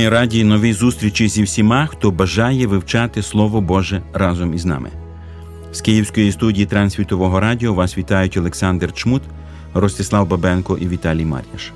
Ми 0.00 0.08
раді 0.08 0.44
новій 0.44 0.72
зустрічі 0.72 1.28
зі 1.28 1.42
всіма, 1.42 1.86
хто 1.86 2.10
бажає 2.10 2.66
вивчати 2.66 3.22
Слово 3.22 3.60
Боже 3.60 4.02
разом 4.12 4.54
із 4.54 4.64
нами. 4.64 4.90
З 5.72 5.80
Київської 5.80 6.32
студії 6.32 6.66
Трансвітового 6.66 7.40
радіо 7.40 7.74
вас 7.74 7.98
вітають 7.98 8.36
Олександр 8.36 8.92
Чмут, 8.92 9.22
Ростислав 9.74 10.28
Бабенко 10.28 10.78
і 10.78 10.88
Віталій 10.88 11.24
Мар'яш. 11.24 11.72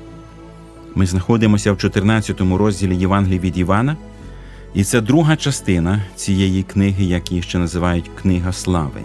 Ми 0.94 1.06
знаходимося 1.06 1.72
в 1.72 1.78
14 1.78 2.40
розділі 2.40 2.96
Євангелії 2.96 3.38
від 3.38 3.58
Івана, 3.58 3.96
і 4.74 4.84
це 4.84 5.00
друга 5.00 5.36
частина 5.36 6.02
цієї 6.16 6.62
книги, 6.62 7.04
як 7.04 7.30
її 7.30 7.42
ще 7.42 7.58
називають 7.58 8.10
Книга 8.22 8.52
Слави. 8.52 9.00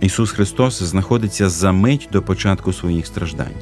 Ісус 0.00 0.30
Христос 0.30 0.82
знаходиться 0.82 1.48
за 1.48 1.72
мить 1.72 2.08
до 2.12 2.22
початку 2.22 2.72
своїх 2.72 3.06
страждань. 3.06 3.58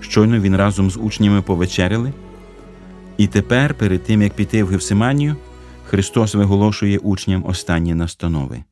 Щойно 0.00 0.38
Він 0.38 0.56
разом 0.56 0.90
з 0.90 0.96
учнями 0.96 1.42
повечеряли. 1.42 2.12
І 3.22 3.26
тепер, 3.26 3.74
перед 3.74 4.04
тим 4.04 4.22
як 4.22 4.34
піти 4.34 4.64
в 4.64 4.68
Гевсиманію, 4.68 5.36
Христос 5.86 6.34
виголошує 6.34 6.98
учням 6.98 7.44
останні 7.46 7.94
настанови. 7.94 8.64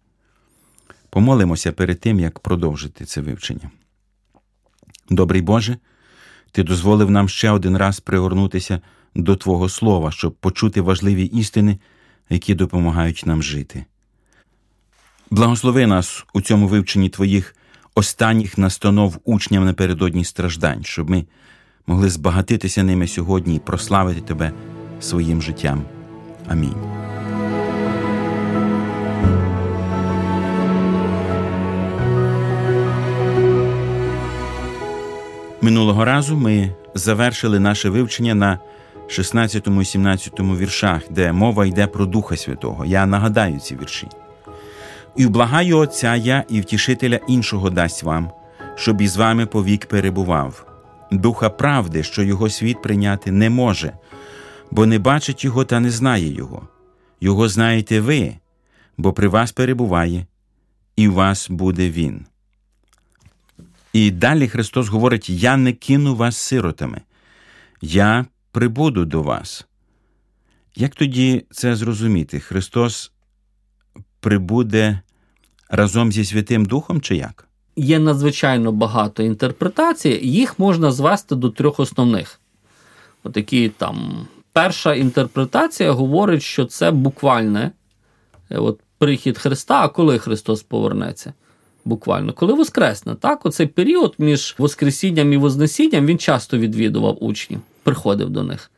Помолимося 1.11 1.73
перед 1.73 2.01
тим, 2.01 2.21
як 2.21 2.39
продовжити 2.39 3.05
це 3.05 3.21
вивчення. 3.21 3.71
Добрий 5.11 5.43
Боже, 5.43 5.77
Ти 6.53 6.63
дозволив 6.63 7.11
нам 7.11 7.29
ще 7.29 7.51
один 7.51 7.77
раз 7.77 8.01
пригорнутися 8.01 8.81
до 9.15 9.37
Твого 9.37 9.69
Слова, 9.69 10.11
щоб 10.11 10.35
почути 10.35 10.81
важливі 10.81 11.25
істини, 11.25 11.79
які 12.31 12.55
допомагають 12.55 13.23
нам 13.27 13.43
жити. 13.43 13.85
Благослови 15.31 15.87
нас 15.87 16.25
у 16.35 16.41
цьому 16.41 16.69
вивченні 16.69 17.09
Твоїх 17.09 17.57
останніх 17.95 18.59
настанов 18.59 19.19
учням 19.25 19.65
напередодні 19.65 20.25
страждань, 20.25 20.85
щоб 20.85 21.11
ми 21.11 21.25
могли 21.87 22.11
збагатитися 22.11 22.83
ними 22.83 23.07
сьогодні 23.07 23.57
і 23.57 23.59
прославити 23.59 24.21
Тебе 24.21 24.53
своїм 25.01 25.43
життям. 25.43 25.83
Амінь. 26.49 26.75
Минулого 35.63 36.05
разу 36.05 36.37
ми 36.37 36.71
завершили 36.95 37.61
наше 37.61 37.91
вивчення 37.91 38.35
на 38.35 38.59
16 39.09 39.69
і 39.83 39.85
17 39.85 40.41
віршах, 40.41 41.03
де 41.11 41.33
мова 41.33 41.67
йде 41.67 41.87
про 41.87 42.07
Духа 42.07 42.37
Святого. 42.37 42.85
Я 42.85 43.07
нагадаю 43.07 43.59
ці 43.59 43.77
вірші. 43.77 44.09
І 45.17 45.27
вблагаю 45.27 45.79
Отця 45.79 46.17
я 46.17 46.45
і 46.49 46.61
втішителя 46.61 47.21
іншого 47.29 47.71
дасть 47.71 48.03
вам, 48.03 48.31
щоб 48.75 49.01
із 49.01 49.17
вами 49.17 49.47
повік 49.47 49.87
перебував 49.87 50.70
духа 51.11 51.51
правди, 51.51 52.03
що 52.03 52.23
його 52.23 52.51
світ 52.51 52.83
прийняти 52.83 53.33
не 53.33 53.51
може, 53.51 53.93
бо 54.71 54.87
не 54.87 54.99
бачить 54.99 55.45
його 55.45 55.65
та 55.65 55.81
не 55.81 55.91
знає 55.91 56.33
Його. 56.33 56.69
Його 57.21 57.49
знаєте 57.49 58.01
ви, 58.01 58.37
бо 58.97 59.13
при 59.13 59.29
вас 59.29 59.53
перебуває, 59.53 60.27
і 60.97 61.09
в 61.09 61.13
вас 61.13 61.51
буде 61.51 61.91
Він. 61.91 62.27
І 63.93 64.11
далі 64.11 64.49
Христос 64.49 64.89
говорить: 64.89 65.31
Я 65.31 65.57
не 65.57 65.73
кину 65.73 66.17
вас 66.17 66.37
сиротами, 66.37 67.01
я 67.81 68.27
прибуду 68.53 69.05
до 69.05 69.23
вас. 69.23 69.67
Як 70.75 70.95
тоді 70.95 71.45
це 71.51 71.77
зрозуміти? 71.77 72.41
Христос 72.41 73.13
прибуде 74.21 75.01
разом 75.69 76.13
зі 76.13 76.25
Святим 76.25 76.65
Духом 76.65 77.01
чи 77.01 77.17
як? 77.17 77.50
Є 77.81 77.99
надзвичайно 77.99 78.73
багато 78.73 79.23
інтерпретацій, 79.23 80.21
їх 80.23 80.59
можна 80.59 80.93
звести 80.93 81.35
до 81.35 81.51
трьох 81.51 81.81
основних. 81.81 82.41
Отакі 83.25 83.69
там. 83.69 84.27
Перша 84.53 84.95
інтерпретація 84.95 85.93
говорить, 85.93 86.43
що 86.43 86.65
це 86.65 86.91
буквальне 86.91 87.71
е, 88.51 88.59
от, 88.59 88.81
прихід 88.99 89.39
Христа, 89.39 89.81
а 89.85 89.89
коли 89.89 90.19
Христос 90.19 90.63
повернеться. 90.63 91.33
Буквально, 91.85 92.33
коли 92.33 92.53
Воскресне. 92.53 93.15
Так, 93.15 93.47
оцей 93.47 93.67
період 93.67 94.15
між 94.19 94.55
Воскресінням 94.59 95.33
і 95.33 95.37
Вознесінням 95.37 96.07
він 96.07 96.19
часто 96.19 96.59
відвідував 96.59 97.25
учнів, 97.25 97.61
приходив 97.83 98.31
до 98.31 98.43
них. 98.43 98.71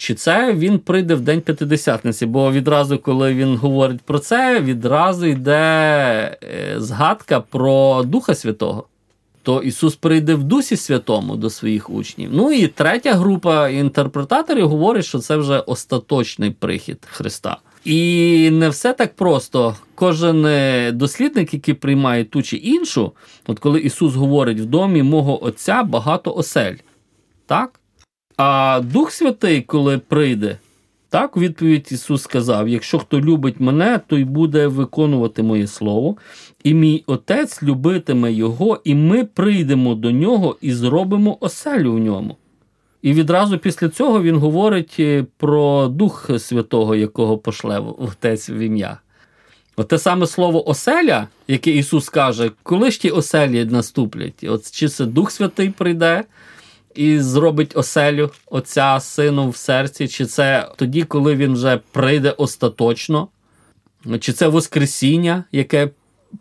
Чи 0.00 0.14
це 0.14 0.52
він 0.54 0.78
прийде 0.78 1.14
в 1.14 1.20
День 1.20 1.40
П'ятидесятниці? 1.40 2.26
Бо 2.26 2.52
відразу, 2.52 2.98
коли 2.98 3.34
він 3.34 3.56
говорить 3.56 4.00
про 4.00 4.18
це, 4.18 4.60
відразу 4.60 5.26
йде 5.26 5.52
е, 6.42 6.74
згадка 6.76 7.40
про 7.40 8.02
Духа 8.02 8.34
Святого. 8.34 8.84
То 9.42 9.62
Ісус 9.62 9.96
прийде 9.96 10.34
в 10.34 10.42
Дусі 10.42 10.76
Святому 10.76 11.36
до 11.36 11.50
своїх 11.50 11.90
учнів. 11.90 12.30
Ну 12.32 12.52
і 12.52 12.66
третя 12.66 13.14
група 13.14 13.68
інтерпретаторів 13.68 14.68
говорить, 14.68 15.04
що 15.04 15.18
це 15.18 15.36
вже 15.36 15.58
остаточний 15.58 16.50
прихід 16.50 16.98
Христа. 17.10 17.56
І 17.84 18.50
не 18.52 18.68
все 18.68 18.92
так 18.92 19.16
просто. 19.16 19.76
Кожен 19.94 20.46
е, 20.46 20.92
дослідник, 20.92 21.54
який 21.54 21.74
приймає 21.74 22.24
ту 22.24 22.42
чи 22.42 22.56
іншу, 22.56 23.12
от 23.46 23.58
коли 23.58 23.80
Ісус 23.80 24.14
говорить 24.14 24.60
в 24.60 24.64
домі 24.64 25.02
мого 25.02 25.44
Отця 25.44 25.82
багато 25.82 26.34
осель. 26.34 26.76
Так? 27.46 27.79
А 28.42 28.80
Дух 28.80 29.12
Святий, 29.12 29.62
коли 29.62 29.98
прийде, 29.98 30.58
так, 31.08 31.36
у 31.36 31.40
відповідь 31.40 31.88
Ісус 31.90 32.22
сказав: 32.22 32.68
якщо 32.68 32.98
хто 32.98 33.20
любить 33.20 33.60
мене, 33.60 34.00
той 34.06 34.24
буде 34.24 34.66
виконувати 34.66 35.42
моє 35.42 35.66
Слово, 35.66 36.16
і 36.64 36.74
мій 36.74 37.04
Отець 37.06 37.62
любитиме 37.62 38.32
Його, 38.32 38.80
і 38.84 38.94
ми 38.94 39.24
прийдемо 39.24 39.94
до 39.94 40.10
нього 40.10 40.56
і 40.60 40.72
зробимо 40.72 41.36
оселю 41.40 41.92
в 41.92 41.98
ньому. 41.98 42.36
І 43.02 43.12
відразу 43.12 43.58
після 43.58 43.88
цього 43.88 44.22
Він 44.22 44.36
говорить 44.36 44.96
е, 44.98 45.24
про 45.36 45.88
Дух 45.88 46.30
Святого, 46.38 46.94
якого 46.94 47.38
пошле 47.38 47.78
Отець 47.98 48.50
в 48.50 48.58
ім'я. 48.58 48.98
Оте 49.76 49.98
саме 49.98 50.26
слово 50.26 50.68
оселя, 50.68 51.28
яке 51.48 51.70
Ісус 51.70 52.08
каже, 52.08 52.50
коли 52.62 52.90
ж 52.90 53.00
ті 53.00 53.10
оселі 53.10 53.64
наступлять? 53.64 54.44
От 54.44 54.70
Чи 54.70 54.88
це 54.88 55.04
Дух 55.04 55.30
Святий 55.30 55.70
прийде? 55.70 56.24
І 56.94 57.18
зробить 57.18 57.76
оселю 57.76 58.30
Отця 58.46 59.00
сину 59.00 59.50
в 59.50 59.56
серці, 59.56 60.08
чи 60.08 60.26
це 60.26 60.68
тоді, 60.76 61.02
коли 61.02 61.36
він 61.36 61.52
вже 61.52 61.80
прийде 61.92 62.30
остаточно, 62.30 63.28
чи 64.20 64.32
це 64.32 64.48
Воскресіння, 64.48 65.44
яке 65.52 65.90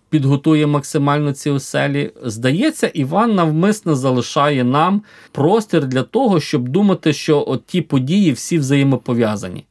підготує 0.10 0.68
максимально 0.68 1.34
ці 1.34 1.50
оселі. 1.50 2.12
Здається, 2.24 2.88
Іван 2.88 3.36
навмисно 3.36 3.96
залишає 3.96 4.64
нам 4.64 5.04
простір 5.32 5.86
для 5.86 6.04
того, 6.04 6.40
щоб 6.40 6.70
думати, 6.70 7.14
що 7.14 7.44
от 7.48 7.66
ті 7.66 7.82
події 7.82 8.32
всі 8.32 8.58
взаємопов'язані. 8.58 9.66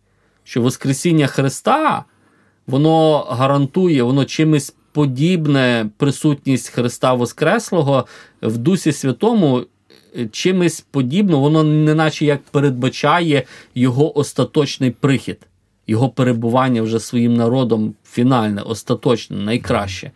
Що 0.44 0.62
Воскресіння 0.62 1.26
Христа, 1.26 2.04
воно 2.66 3.18
гарантує, 3.18 4.02
воно 4.02 4.24
чимось 4.24 4.74
подібне 4.92 5.90
присутність 5.96 6.68
Христа 6.68 7.14
Воскреслого 7.14 8.06
в 8.42 8.58
Дусі 8.58 8.92
Святому 8.92 9.64
чимось 10.32 10.80
подібно, 10.90 11.40
воно 11.40 11.64
неначе 11.64 12.24
як 12.24 12.42
передбачає 12.42 13.42
його 13.74 14.18
остаточний 14.18 14.90
прихід. 14.90 15.38
його 15.88 16.08
перебування 16.08 16.82
вже 16.82 17.00
своїм 17.00 17.34
народом 17.34 17.94
фінальне, 18.04 18.62
остаточне, 18.62 19.36
найкраще. 19.36 20.10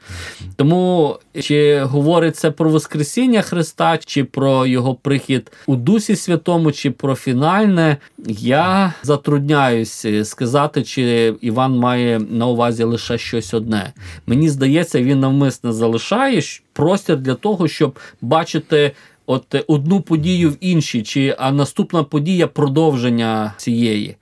Тому 0.56 1.16
чи 1.40 1.80
говориться 1.82 2.50
про 2.50 2.70
Воскресіння 2.70 3.42
Христа, 3.42 3.98
чи 3.98 4.24
про 4.24 4.66
його 4.66 4.94
прихід 4.94 5.52
у 5.66 5.76
Дусі 5.76 6.16
Святому, 6.16 6.72
чи 6.72 6.90
про 6.90 7.14
фінальне, 7.14 7.96
я 8.38 8.94
затрудняюсь 9.02 10.06
сказати, 10.24 10.82
чи 10.82 11.34
Іван 11.40 11.78
має 11.78 12.18
на 12.18 12.46
увазі 12.46 12.84
лише 12.84 13.18
щось 13.18 13.54
одне. 13.54 13.92
Мені 14.26 14.48
здається, 14.48 15.02
він 15.02 15.20
навмисно 15.20 15.72
залишає 15.72 16.40
простір 16.72 17.16
для 17.16 17.34
того, 17.34 17.68
щоб 17.68 17.98
бачити. 18.20 18.92
От 19.32 19.64
одну 19.66 20.00
подію 20.00 20.50
в 20.50 20.56
іншій, 20.60 21.02
чи 21.02 21.36
а 21.38 21.52
наступна 21.52 22.04
подія 22.04 22.46
продовження 22.46 23.54
цієї. 23.56 24.16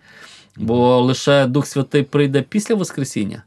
Бо 0.57 1.01
лише 1.01 1.47
Дух 1.47 1.67
Святий 1.67 2.03
прийде 2.03 2.45
після 2.49 2.75
Воскресіння. 2.75 3.43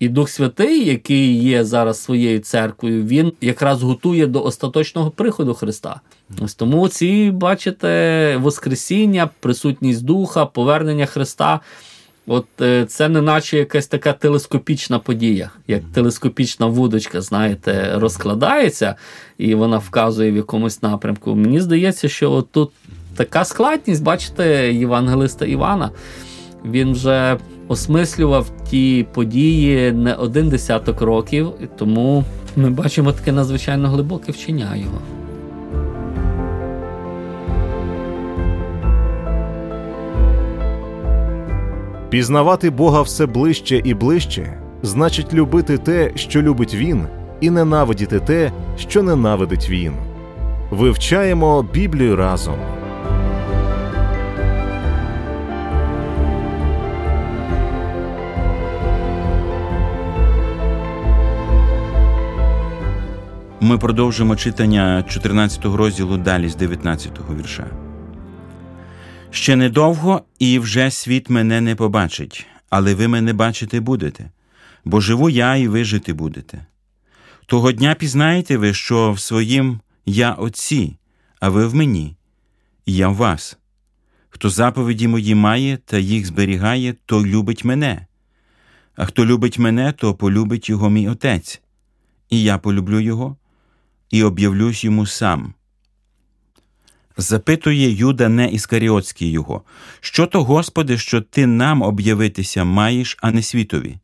І 0.00 0.08
Дух 0.08 0.28
Святий, 0.28 0.86
який 0.86 1.42
є 1.42 1.64
зараз 1.64 2.02
своєю 2.02 2.38
церквою, 2.38 3.04
він 3.04 3.32
якраз 3.40 3.82
готує 3.82 4.26
до 4.26 4.44
остаточного 4.44 5.10
приходу 5.10 5.54
Христа. 5.54 6.00
Ось 6.40 6.54
тому 6.54 6.88
ці, 6.88 7.30
бачите, 7.30 8.36
Воскресіння, 8.36 9.30
присутність 9.40 10.04
Духа, 10.04 10.46
повернення 10.46 11.06
Христа. 11.06 11.60
От 12.26 12.46
е, 12.60 12.84
це 12.84 13.08
не 13.08 13.22
наче 13.22 13.58
якась 13.58 13.86
така 13.86 14.12
телескопічна 14.12 14.98
подія, 14.98 15.50
як 15.68 15.82
телескопічна 15.94 16.66
вудочка, 16.66 17.20
знаєте, 17.20 17.92
розкладається 17.94 18.94
і 19.38 19.54
вона 19.54 19.78
вказує 19.78 20.32
в 20.32 20.36
якомусь 20.36 20.82
напрямку. 20.82 21.34
Мені 21.34 21.60
здається, 21.60 22.08
що 22.08 22.32
от 22.32 22.50
тут 22.50 22.70
така 23.16 23.44
складність, 23.44 24.02
бачите, 24.02 24.72
Євангелиста 24.72 25.46
Івана. 25.46 25.90
Він 26.64 26.92
вже 26.92 27.38
осмислював 27.68 28.50
ті 28.70 29.06
події 29.12 29.92
не 29.92 30.14
один 30.14 30.48
десяток 30.48 31.00
років, 31.00 31.52
тому 31.76 32.24
ми 32.56 32.70
бачимо 32.70 33.12
таке 33.12 33.32
надзвичайно 33.32 33.88
глибоке 33.88 34.32
вчення 34.32 34.76
його. 34.76 34.98
Пізнавати 42.08 42.70
Бога 42.70 43.02
все 43.02 43.26
ближче 43.26 43.80
і 43.84 43.94
ближче 43.94 44.60
значить 44.82 45.34
любити 45.34 45.78
те, 45.78 46.10
що 46.14 46.42
любить 46.42 46.74
Він, 46.74 47.06
і 47.40 47.50
ненавидіти 47.50 48.20
те, 48.20 48.52
що 48.76 49.02
ненавидить 49.02 49.70
Він. 49.70 49.92
Вивчаємо 50.70 51.62
Біблію 51.62 52.16
разом. 52.16 52.56
Ми 63.60 63.78
продовжимо 63.78 64.36
читання 64.36 65.04
14 65.08 65.64
розділу 65.64 66.16
далі 66.16 66.48
з 66.48 66.56
19 66.56 67.12
вірша. 67.38 67.66
Ще 69.34 69.56
недовго, 69.56 70.22
і 70.38 70.58
вже 70.58 70.90
світ 70.90 71.30
мене 71.30 71.60
не 71.60 71.74
побачить, 71.74 72.46
але 72.70 72.94
ви 72.94 73.08
мене 73.08 73.32
бачити 73.32 73.80
будете, 73.80 74.30
бо 74.84 75.00
живу 75.00 75.30
я, 75.30 75.56
і 75.56 75.68
ви 75.68 75.84
жити 75.84 76.12
будете. 76.12 76.66
Того 77.46 77.72
дня 77.72 77.94
пізнаєте 77.94 78.56
ви, 78.56 78.74
що 78.74 79.12
в 79.12 79.20
своїм 79.20 79.80
я 80.06 80.32
Отці, 80.32 80.96
а 81.40 81.48
ви 81.48 81.66
в 81.66 81.74
мені, 81.74 82.16
і 82.86 82.94
я 82.94 83.08
в 83.08 83.14
вас. 83.14 83.58
Хто 84.28 84.50
заповіді 84.50 85.08
мої 85.08 85.34
має 85.34 85.76
та 85.76 85.98
їх 85.98 86.26
зберігає, 86.26 86.94
той 87.06 87.24
любить 87.26 87.64
мене. 87.64 88.06
А 88.96 89.06
хто 89.06 89.26
любить 89.26 89.58
мене, 89.58 89.92
то 89.92 90.14
полюбить 90.14 90.68
його 90.68 90.90
мій 90.90 91.08
Отець, 91.08 91.62
і 92.30 92.42
я 92.42 92.58
полюблю 92.58 93.00
його 93.00 93.36
і 94.10 94.22
об'явлюсь 94.22 94.84
йому 94.84 95.06
сам. 95.06 95.54
Запитує 97.16 97.90
Юда 97.90 98.28
не 98.28 98.48
Іскаріотський 98.48 99.30
його, 99.30 99.62
що 100.00 100.26
то, 100.26 100.44
Господи, 100.44 100.98
що 100.98 101.20
ти 101.20 101.46
нам 101.46 101.82
об'явитися 101.82 102.64
маєш, 102.64 103.16
а 103.20 103.30
не 103.30 103.42
світові. 103.42 103.98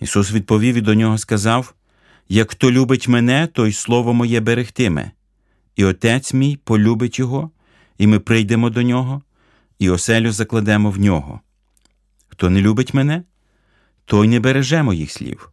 Ісус 0.00 0.32
відповів 0.32 0.74
і 0.74 0.80
до 0.80 0.94
нього 0.94 1.18
сказав 1.18 1.74
Як 2.28 2.50
хто 2.50 2.70
любить 2.70 3.08
мене, 3.08 3.46
той 3.46 3.72
слово 3.72 4.14
моє 4.14 4.40
берегтиме, 4.40 5.10
і 5.76 5.84
Отець 5.84 6.34
мій 6.34 6.56
полюбить 6.56 7.18
його, 7.18 7.50
і 7.98 8.06
ми 8.06 8.18
прийдемо 8.18 8.70
до 8.70 8.82
нього, 8.82 9.22
і 9.78 9.90
оселю 9.90 10.32
закладемо 10.32 10.90
в 10.90 11.00
нього. 11.00 11.40
Хто 12.28 12.50
не 12.50 12.60
любить 12.60 12.94
мене, 12.94 13.22
той 14.04 14.28
не 14.28 14.40
береже 14.40 14.82
моїх 14.82 15.10
слів. 15.10 15.52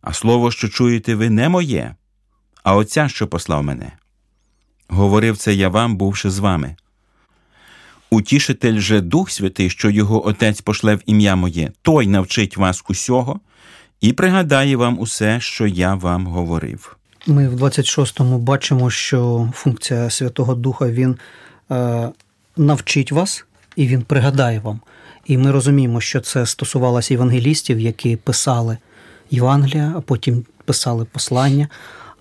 А 0.00 0.12
слово, 0.12 0.50
що 0.50 0.68
чуєте 0.68 1.14
ви, 1.14 1.30
не 1.30 1.48
моє, 1.48 1.94
а 2.62 2.76
Отця, 2.76 3.08
що 3.08 3.28
послав 3.28 3.62
мене. 3.64 3.92
Говорив 4.88 5.36
це 5.36 5.54
я 5.54 5.68
вам, 5.68 5.96
бувши 5.96 6.30
з 6.30 6.38
вами. 6.38 6.76
Утішитель 8.10 8.78
же 8.78 9.00
Дух 9.00 9.30
Святий, 9.30 9.70
що 9.70 9.90
його 9.90 10.26
Отець 10.26 10.60
пошле 10.60 10.94
в 10.94 11.00
ім'я 11.06 11.36
моє, 11.36 11.70
той 11.82 12.06
навчить 12.06 12.56
вас 12.56 12.84
усього 12.88 13.40
і 14.00 14.12
пригадає 14.12 14.76
вам 14.76 14.98
усе, 14.98 15.40
що 15.40 15.66
я 15.66 15.94
вам 15.94 16.26
говорив. 16.26 16.96
Ми 17.26 17.48
в 17.48 17.62
26-му 17.62 18.38
бачимо, 18.38 18.90
що 18.90 19.50
функція 19.54 20.10
Святого 20.10 20.54
Духа 20.54 20.90
він 20.90 21.16
е, 21.70 22.08
навчить 22.56 23.12
вас 23.12 23.44
і 23.76 23.86
він 23.86 24.02
пригадає 24.02 24.60
вам. 24.60 24.80
І 25.26 25.38
ми 25.38 25.50
розуміємо, 25.50 26.00
що 26.00 26.20
це 26.20 26.46
стосувалося 26.46 27.14
євангелістів, 27.14 27.80
які 27.80 28.16
писали 28.16 28.78
Євангелія, 29.30 29.92
а 29.96 30.00
потім 30.00 30.44
писали 30.64 31.04
послання. 31.04 31.68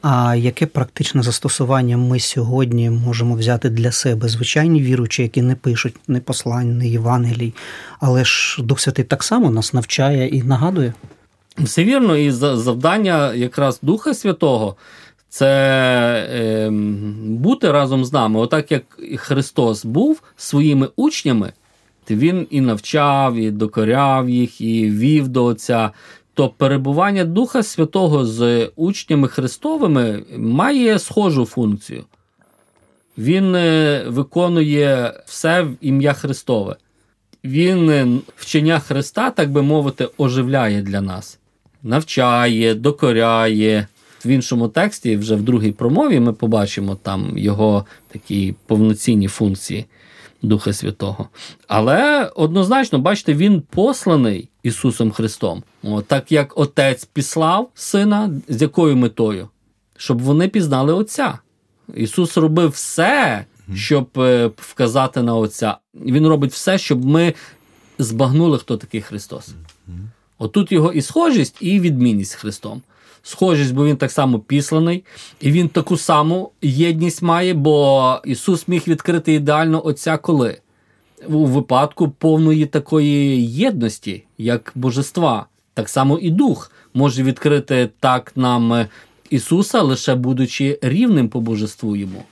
А 0.07 0.35
яке 0.35 0.65
практичне 0.65 1.23
застосування 1.23 1.97
ми 1.97 2.19
сьогодні 2.19 2.89
можемо 2.89 3.35
взяти 3.35 3.69
для 3.69 3.91
себе? 3.91 4.27
Звичайні 4.27 4.81
віручі, 4.81 5.21
які 5.21 5.41
не 5.41 5.55
пишуть 5.55 5.95
ні 6.07 6.19
послань, 6.19 6.77
ні 6.77 6.89
Євангелій, 6.89 7.53
але 7.99 8.25
ж 8.25 8.63
Дух 8.63 8.79
Святий 8.79 9.05
так 9.05 9.23
само 9.23 9.51
нас 9.51 9.73
навчає 9.73 10.27
і 10.27 10.43
нагадує. 10.43 10.93
Все 11.57 11.83
вірно, 11.83 12.17
і 12.17 12.31
завдання 12.31 13.33
якраз 13.33 13.79
Духа 13.81 14.13
Святого 14.13 14.75
це 15.29 15.47
е, 16.33 16.69
бути 17.23 17.71
разом 17.71 18.05
з 18.05 18.13
нами. 18.13 18.39
Отак 18.39 18.71
як 18.71 18.83
Христос 19.15 19.85
був 19.85 20.21
своїми 20.37 20.89
учнями, 20.95 21.53
він 22.09 22.47
і 22.49 22.61
навчав, 22.61 23.35
і 23.35 23.51
докоряв 23.51 24.29
їх, 24.29 24.61
і 24.61 24.89
вів 24.89 25.27
до 25.27 25.45
Отця 25.45 25.91
то 26.35 26.49
перебування 26.49 27.25
Духа 27.25 27.63
Святого 27.63 28.25
з 28.25 28.69
учнями 28.75 29.27
Христовими 29.27 30.23
має 30.37 30.99
схожу 30.99 31.45
функцію. 31.45 32.03
Він 33.17 33.55
е, 33.55 34.03
виконує 34.07 35.13
все 35.25 35.61
в 35.61 35.75
ім'я 35.81 36.13
Христове. 36.13 36.75
Він 37.43 37.89
е, 37.89 38.07
вчення 38.35 38.79
Христа, 38.79 39.31
так 39.31 39.51
би 39.51 39.61
мовити, 39.61 40.09
оживляє 40.17 40.81
для 40.81 41.01
нас, 41.01 41.39
навчає, 41.83 42.75
докоряє. 42.75 43.87
В 44.25 44.27
іншому 44.27 44.67
тексті, 44.67 45.17
вже 45.17 45.35
в 45.35 45.41
другій 45.41 45.71
промові, 45.71 46.19
ми 46.19 46.33
побачимо 46.33 46.95
там 46.95 47.37
його 47.37 47.85
такі 48.11 48.55
повноцінні 48.67 49.27
функції. 49.27 49.85
Духа 50.41 50.73
Святого. 50.73 51.29
Але 51.67 52.31
однозначно, 52.35 52.99
бачите, 52.99 53.33
він 53.33 53.61
посланий 53.61 54.49
Ісусом 54.63 55.11
Христом. 55.11 55.63
Так 56.07 56.31
як 56.31 56.57
Отець 56.57 57.05
післав 57.05 57.69
Сина, 57.75 58.29
з 58.47 58.61
якою 58.61 58.95
метою? 58.95 59.49
Щоб 59.97 60.21
вони 60.21 60.47
пізнали 60.47 60.93
Отця. 60.93 61.39
Ісус 61.95 62.37
робив 62.37 62.69
все, 62.69 63.45
щоб 63.75 64.09
е, 64.17 64.51
вказати 64.57 65.21
на 65.21 65.35
Отця. 65.35 65.77
Він 65.95 66.27
робить 66.27 66.51
все, 66.51 66.77
щоб 66.77 67.05
ми 67.05 67.33
збагнули, 67.99 68.57
хто 68.57 68.77
такий 68.77 69.01
Христос. 69.01 69.55
Отут 70.37 70.71
його 70.71 70.93
і 70.93 71.01
схожість, 71.01 71.57
і 71.59 71.79
відмінність 71.79 72.31
з 72.31 72.35
Христом 72.35 72.81
схожість, 73.25 73.73
бо 73.73 73.85
він 73.85 73.97
так 73.97 74.11
само 74.11 74.39
післаний, 74.39 75.03
і 75.41 75.51
він 75.51 75.67
таку 75.69 75.97
саму 75.97 76.51
єдність 76.61 77.21
має, 77.21 77.53
бо 77.53 78.19
Ісус 78.25 78.67
міг 78.67 78.83
відкрити 78.87 79.33
ідеально 79.33 79.85
Отця 79.85 80.17
коли? 80.17 80.57
У 81.27 81.45
випадку 81.45 82.09
повної 82.09 82.65
такої 82.65 83.45
єдності, 83.47 84.23
як 84.37 84.71
божества. 84.75 85.45
Так 85.73 85.89
само 85.89 86.19
і 86.19 86.31
Дух 86.31 86.71
може 86.93 87.23
відкрити 87.23 87.89
так 87.99 88.31
нам 88.35 88.85
Ісуса, 89.29 89.81
лише 89.81 90.15
будучи 90.15 90.79
рівним 90.81 91.29
по 91.29 91.41
божеству 91.41 91.95
йому. 91.95 92.23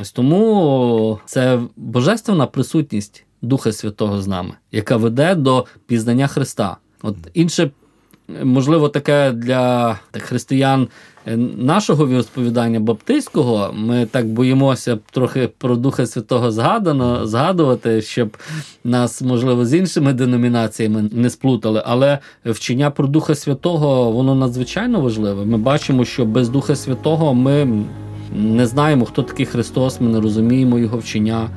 Ось 0.00 0.12
тому 0.12 1.18
це 1.26 1.60
божественна 1.76 2.46
присутність 2.46 3.24
Духа 3.42 3.72
Святого 3.72 4.22
з 4.22 4.26
нами, 4.26 4.54
яка 4.72 4.96
веде 4.96 5.34
до 5.34 5.66
пізнання 5.86 6.26
Христа. 6.26 6.76
От 7.02 7.16
інше 7.34 7.70
можливо, 8.28 8.88
таке 8.88 9.32
для 9.32 9.98
християн 10.12 10.88
е, 11.26 11.36
нашого 11.56 12.08
віросповідання 12.08 12.80
баптистського, 12.80 13.70
ми 13.74 14.06
так 14.06 14.26
боїмося 14.26 14.98
трохи 15.10 15.48
про 15.58 15.76
Духа 15.76 16.06
Святого 16.06 16.52
згадано, 16.52 17.26
згадувати, 17.26 18.02
щоб 18.02 18.36
нас, 18.84 19.22
можливо, 19.22 19.66
з 19.66 19.74
іншими 19.74 20.12
деномінаціями 20.12 21.08
не 21.12 21.30
сплутали. 21.30 21.82
Але 21.86 22.18
вчення 22.46 22.90
про 22.90 23.06
Духа 23.06 23.34
Святого 23.34 24.10
воно 24.10 24.34
надзвичайно 24.34 25.00
важливе. 25.00 25.44
Ми 25.44 25.58
бачимо, 25.58 26.04
що 26.04 26.24
без 26.24 26.48
Духа 26.48 26.76
Святого 26.76 27.34
ми 27.34 27.84
не 28.36 28.66
знаємо, 28.66 29.04
хто 29.04 29.22
такий 29.22 29.46
Христос, 29.46 30.00
ми 30.00 30.08
не 30.08 30.20
розуміємо 30.20 30.78
Його 30.78 30.98
вчення. 30.98 31.48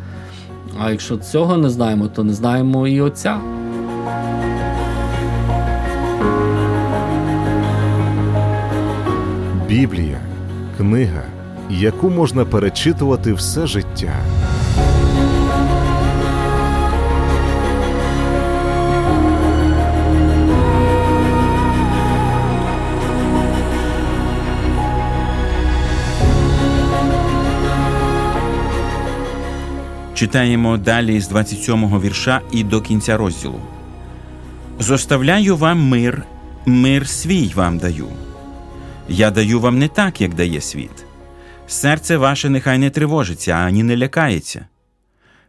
А 0.79 0.91
якщо 0.91 1.17
цього 1.17 1.57
не 1.57 1.69
знаємо, 1.69 2.07
то 2.07 2.23
не 2.23 2.33
знаємо 2.33 2.87
і 2.87 3.01
Отця. 3.01 3.39
Біблія 9.77 10.19
книга, 10.77 11.23
яку 11.69 12.09
можна 12.09 12.45
перечитувати 12.45 13.33
все 13.33 13.67
життя. 13.67 14.13
Читаємо 30.13 30.77
далі 30.77 31.21
з 31.21 31.31
27-го 31.31 32.01
вірша 32.01 32.41
і 32.51 32.63
до 32.63 32.81
кінця 32.81 33.17
розділу. 33.17 33.59
Зоставляю 34.79 35.57
вам 35.57 35.87
мир, 35.87 36.23
мир 36.65 37.07
свій 37.07 37.51
вам 37.55 37.77
даю. 37.77 38.07
Я 39.09 39.31
даю 39.31 39.59
вам 39.59 39.79
не 39.79 39.87
так, 39.87 40.21
як 40.21 40.33
дає 40.33 40.61
світ. 40.61 41.05
Серце 41.67 42.17
ваше 42.17 42.49
нехай 42.49 42.77
не 42.77 42.89
тривожиться, 42.89 43.51
ані 43.51 43.83
не 43.83 43.97
лякається. 43.97 44.65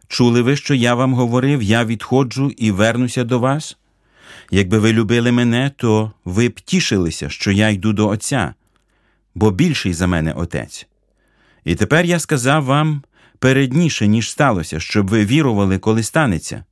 Чули 0.07 0.41
ви, 0.41 0.55
що 0.55 0.73
я 0.73 0.95
вам 0.95 1.13
говорив, 1.13 1.63
я 1.63 1.85
відходжу 1.85 2.51
і 2.57 2.71
вернуся 2.71 3.23
до 3.23 3.39
вас? 3.39 3.77
Якби 4.51 4.79
ви 4.79 4.93
любили 4.93 5.31
мене, 5.31 5.71
то 5.77 6.11
ви 6.25 6.49
б 6.49 6.59
тішилися, 6.59 7.29
що 7.29 7.51
я 7.51 7.69
йду 7.69 7.93
до 7.93 8.07
Отця, 8.07 8.53
бо 9.35 9.51
більший 9.51 9.93
за 9.93 10.07
мене 10.07 10.33
Отець. 10.33 10.87
І 11.63 11.75
тепер 11.75 12.05
я 12.05 12.19
сказав 12.19 12.63
вам 12.63 13.03
передніше, 13.39 14.07
ніж 14.07 14.31
сталося, 14.31 14.79
щоб 14.79 15.07
ви 15.07 15.25
вірували, 15.25 15.77
коли 15.77 16.03
станеться. 16.03 16.63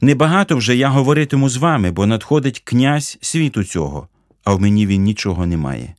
Небагато 0.00 0.56
вже 0.56 0.76
я 0.76 0.88
говоритиму 0.88 1.48
з 1.48 1.56
вами, 1.56 1.90
бо 1.90 2.06
надходить 2.06 2.60
князь 2.64 3.18
світу 3.20 3.64
цього, 3.64 4.08
а 4.44 4.54
в 4.54 4.60
мені 4.60 4.86
він 4.86 5.02
нічого 5.02 5.46
не 5.46 5.56
має. 5.56 5.94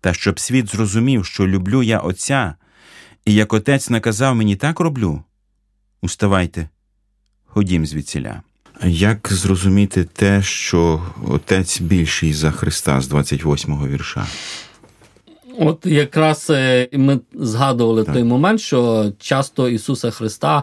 Та 0.00 0.14
щоб 0.14 0.40
світ 0.40 0.70
зрозумів, 0.70 1.26
що 1.26 1.46
люблю 1.46 1.82
я 1.82 1.98
Отця, 1.98 2.54
і 3.24 3.34
як 3.34 3.52
отець 3.52 3.90
наказав 3.90 4.34
мені 4.34 4.56
так 4.56 4.80
роблю. 4.80 5.22
Уставайте, 6.02 6.68
ходім 7.46 7.86
звідсіля. 7.86 8.42
Як 8.84 9.28
зрозуміти 9.32 10.04
те, 10.04 10.42
що 10.42 11.02
отець 11.26 11.80
більший 11.80 12.32
за 12.32 12.50
Христа 12.50 13.00
з 13.00 13.10
28-го 13.10 13.88
вірша? 13.88 14.26
От 15.58 15.86
якраз 15.86 16.46
е, 16.50 16.88
ми 16.92 17.20
згадували 17.34 18.04
так. 18.04 18.14
той 18.14 18.24
момент, 18.24 18.60
що 18.60 19.12
часто 19.18 19.68
Ісуса 19.68 20.10
Христа, 20.10 20.62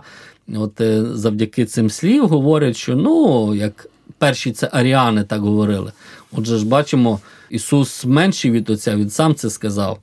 от 0.56 0.82
е, 0.82 1.06
завдяки 1.06 1.66
цим 1.66 1.90
слів, 1.90 2.28
говорять, 2.28 2.76
що 2.76 2.96
ну, 2.96 3.56
як 3.56 3.88
перші 4.18 4.52
це 4.52 4.70
аріани 4.72 5.24
так 5.24 5.42
говорили. 5.42 5.92
Отже 6.38 6.58
ж, 6.58 6.66
бачимо, 6.66 7.20
Ісус 7.50 8.06
менший 8.06 8.52
від 8.52 8.70
Отця, 8.70 8.96
Він 8.96 9.10
сам 9.10 9.36
це 9.36 9.50
сказав. 9.50 10.00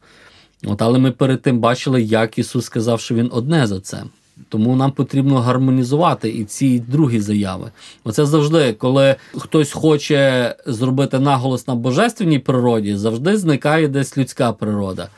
От, 0.65 0.83
Але 0.83 0.99
ми 0.99 1.11
перед 1.11 1.43
тим 1.43 1.59
бачили, 1.59 2.03
як 2.03 2.39
Ісус 2.39 2.65
сказав, 2.65 3.01
що 3.01 3.15
Він 3.15 3.31
одне 3.33 3.67
за 3.67 3.81
це. 3.81 4.03
Тому 4.49 4.77
нам 4.77 4.93
потрібно 4.93 5.41
гармонізувати 5.41 6.29
і 6.31 6.45
ці 6.45 6.79
другі 6.79 7.21
заяви. 7.21 7.71
Оце 8.05 8.27
завжди, 8.27 8.73
коли 8.73 9.15
хтось 9.39 9.73
хоче 9.73 10.55
зробити 10.67 11.19
наголос 11.19 11.69
на 11.69 11.75
божественній 11.75 12.39
природі, 12.39 12.97
завжди 12.97 13.37
зникає 13.37 13.89
десь 13.89 14.19
людська 14.19 14.53
природа. 14.53 15.09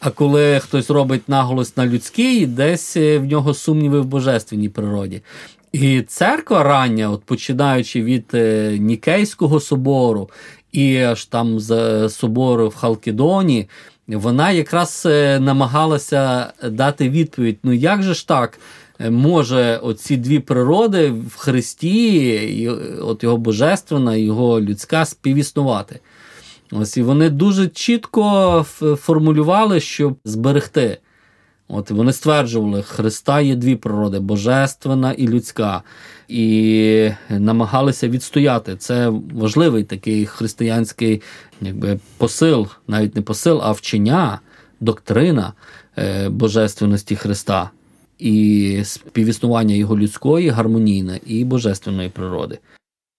А 0.00 0.10
коли 0.10 0.60
хтось 0.60 0.90
робить 0.90 1.28
наголос 1.28 1.76
на 1.76 1.86
людській, 1.86 2.46
десь 2.46 2.96
в 2.96 3.20
нього 3.20 3.54
сумніви 3.54 4.00
в 4.00 4.04
божественній 4.04 4.68
природі. 4.68 5.22
І 5.72 6.02
церква 6.02 6.62
рання, 6.62 7.10
от 7.10 7.24
починаючи 7.24 8.02
від 8.02 8.24
е, 8.34 8.76
Нікейського 8.78 9.60
собору 9.60 10.30
і 10.72 10.96
аж 10.96 11.24
там 11.24 11.60
з 11.60 12.08
собору 12.08 12.68
в 12.68 12.74
Халкідоні, 12.74 13.68
вона 14.08 14.50
якраз 14.50 15.02
е, 15.06 15.40
намагалася 15.40 16.52
дати 16.70 17.10
відповідь: 17.10 17.58
ну 17.62 17.72
як 17.72 18.02
же 18.02 18.14
ж 18.14 18.28
так 18.28 18.58
е, 19.00 19.10
може 19.10 19.76
оці 19.76 20.16
дві 20.16 20.38
природи 20.38 21.10
в 21.10 21.36
Христі, 21.36 22.70
от 23.02 23.22
його 23.22 23.36
божественна, 23.36 24.16
його 24.16 24.60
людська 24.60 25.04
співіснувати? 25.04 26.00
Ось 26.72 26.96
і 26.96 27.02
вони 27.02 27.30
дуже 27.30 27.68
чітко 27.68 28.62
формулювали, 28.98 29.80
щоб 29.80 30.16
зберегти. 30.24 30.98
От 31.68 31.90
Вони 31.90 32.12
стверджували, 32.12 32.82
Христа 32.82 33.40
є 33.40 33.56
дві 33.56 33.76
природи 33.76 34.18
божественна 34.18 35.12
і 35.12 35.28
людська, 35.28 35.82
і 36.28 37.10
намагалися 37.30 38.08
відстояти. 38.08 38.76
Це 38.76 39.08
важливий 39.34 39.84
такий 39.84 40.26
християнський 40.26 41.22
якби, 41.60 41.98
посил, 42.16 42.68
навіть 42.86 43.16
не 43.16 43.22
посил, 43.22 43.60
а 43.62 43.72
вчення, 43.72 44.40
доктрина 44.80 45.52
е, 45.98 46.28
божественності 46.28 47.16
Христа 47.16 47.70
і 48.18 48.80
співіснування 48.84 49.74
його 49.74 49.98
людської, 49.98 50.48
гармонійне 50.48 51.20
і 51.26 51.44
божественної 51.44 52.08
природи. 52.08 52.58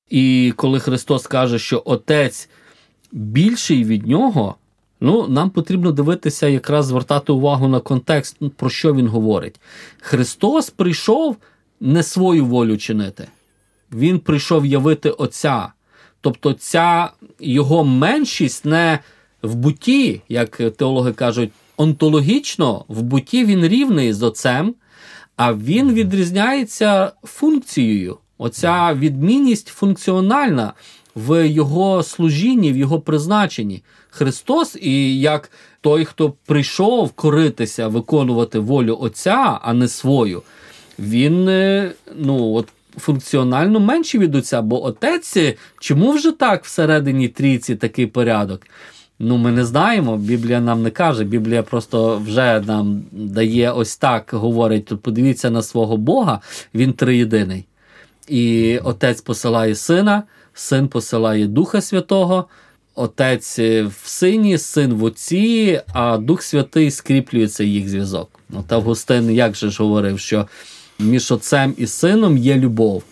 І 0.10 0.54
коли 0.56 0.80
Христос 0.80 1.28
каже, 1.28 1.60
що 1.60 1.84
Отець 1.86 2.50
більший 3.12 3.84
від 3.84 4.08
нього. 4.08 4.56
Ну, 5.02 5.28
нам 5.28 5.50
потрібно 5.50 5.92
дивитися, 5.92 6.48
якраз 6.48 6.86
звертати 6.86 7.32
увагу 7.32 7.68
на 7.68 7.80
контекст, 7.80 8.38
ну, 8.40 8.50
про 8.50 8.70
що 8.70 8.94
він 8.94 9.08
говорить. 9.08 9.60
Христос 10.00 10.70
прийшов 10.70 11.38
не 11.80 12.04
свою 12.04 12.46
волю 12.46 12.78
чинити, 12.78 13.28
Він 13.92 14.20
прийшов 14.20 14.66
явити 14.66 15.10
Отця. 15.10 15.68
Тобто, 16.22 16.54
ця 16.54 17.10
його 17.40 17.84
меншість 17.84 18.66
не 18.66 19.00
в 19.42 19.56
буті, 19.56 20.22
як 20.30 20.58
теологи 20.78 21.14
кажуть, 21.14 21.52
онтологічно 21.78 22.86
в 22.88 23.02
буті 23.02 23.46
він 23.46 23.68
рівний 23.68 24.14
з 24.14 24.24
Отцем, 24.24 24.76
а 25.36 25.54
він 25.54 25.94
відрізняється 25.94 27.12
функцією. 27.24 28.18
Оця 28.38 28.94
відмінність 28.94 29.68
функціональна 29.68 30.74
в 31.16 31.48
його 31.48 32.04
служінні, 32.04 32.74
в 32.74 32.78
його 32.78 33.00
призначенні. 33.00 33.84
Христос, 34.10 34.78
і 34.82 35.20
як 35.20 35.52
той, 35.82 36.06
хто 36.06 36.34
прийшов 36.46 37.12
коритися, 37.12 37.88
виконувати 37.88 38.60
волю 38.60 38.98
Отця, 39.02 39.60
а 39.62 39.74
не 39.74 39.88
свою, 39.88 40.42
він 41.00 41.50
е, 41.50 41.92
ну, 42.16 42.54
от, 42.54 42.68
функціонально 42.98 43.80
менший 43.80 44.20
від 44.20 44.36
Отця, 44.36 44.62
бо 44.62 44.86
Отець, 44.86 45.38
чому 45.80 46.12
вже 46.12 46.32
так 46.32 46.64
всередині 46.64 47.28
трійці 47.28 47.76
такий 47.76 48.08
порядок? 48.08 48.62
Ну, 49.20 49.38
ми 49.38 49.52
не 49.52 49.66
знаємо, 49.66 50.18
Біблія 50.18 50.60
нам 50.60 50.84
не 50.84 50.90
каже. 50.90 51.24
Біблія 51.24 51.64
просто 51.64 52.18
вже 52.18 52.64
нам 52.68 53.04
дає 53.12 53.72
ось 53.72 53.98
так, 53.98 54.30
говорить: 54.34 55.02
подивіться 55.02 55.50
на 55.50 55.62
свого 55.62 55.98
Бога, 55.98 56.42
він 56.74 56.94
триєдиний. 56.94 57.66
І 58.30 58.78
Отець 58.84 59.22
посилає 59.22 59.76
сина, 59.76 60.24
син 60.54 60.88
посилає 60.88 61.48
Духа 61.48 61.82
Святого. 61.82 62.46
Отець 62.96 63.60
в 63.60 63.94
сині, 64.04 64.58
син 64.58 64.94
в 64.94 65.04
отці, 65.04 65.82
а 65.94 66.18
Дух 66.18 66.42
Святий 66.42 66.92
скріплює 66.92 67.48
цей 67.48 67.74
їх 67.74 67.90
зв'язок. 67.90 68.30
От 68.54 68.72
Августин 68.72 69.32
як 69.32 69.56
же 69.56 69.70
ж 69.70 69.84
говорив, 69.84 70.20
що 70.20 70.48
між 71.00 71.32
отцем 71.32 71.74
і 71.78 71.88
сином 71.88 72.38
є 72.38 72.56
любов. 72.56 73.04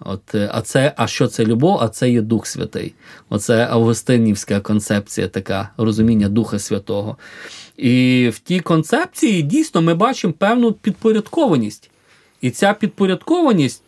От, 0.00 0.34
А 0.34 0.60
це, 0.60 0.94
а 0.96 1.06
що 1.06 1.26
це 1.26 1.44
любов? 1.44 1.78
А 1.80 1.88
це 1.88 2.10
є 2.10 2.20
Дух 2.20 2.46
Святий. 2.46 2.94
Оце 3.28 3.68
Августинівська 3.70 4.60
концепція, 4.60 5.28
така 5.28 5.70
розуміння 5.76 6.28
Духа 6.28 6.58
Святого. 6.58 7.16
І 7.76 8.30
в 8.34 8.38
тій 8.38 8.60
концепції 8.60 9.42
дійсно 9.42 9.82
ми 9.82 9.94
бачимо 9.94 10.32
певну 10.38 10.72
підпорядкованість. 10.72 11.90
І 12.40 12.50
ця 12.50 12.72
підпорядкованість 12.72 13.82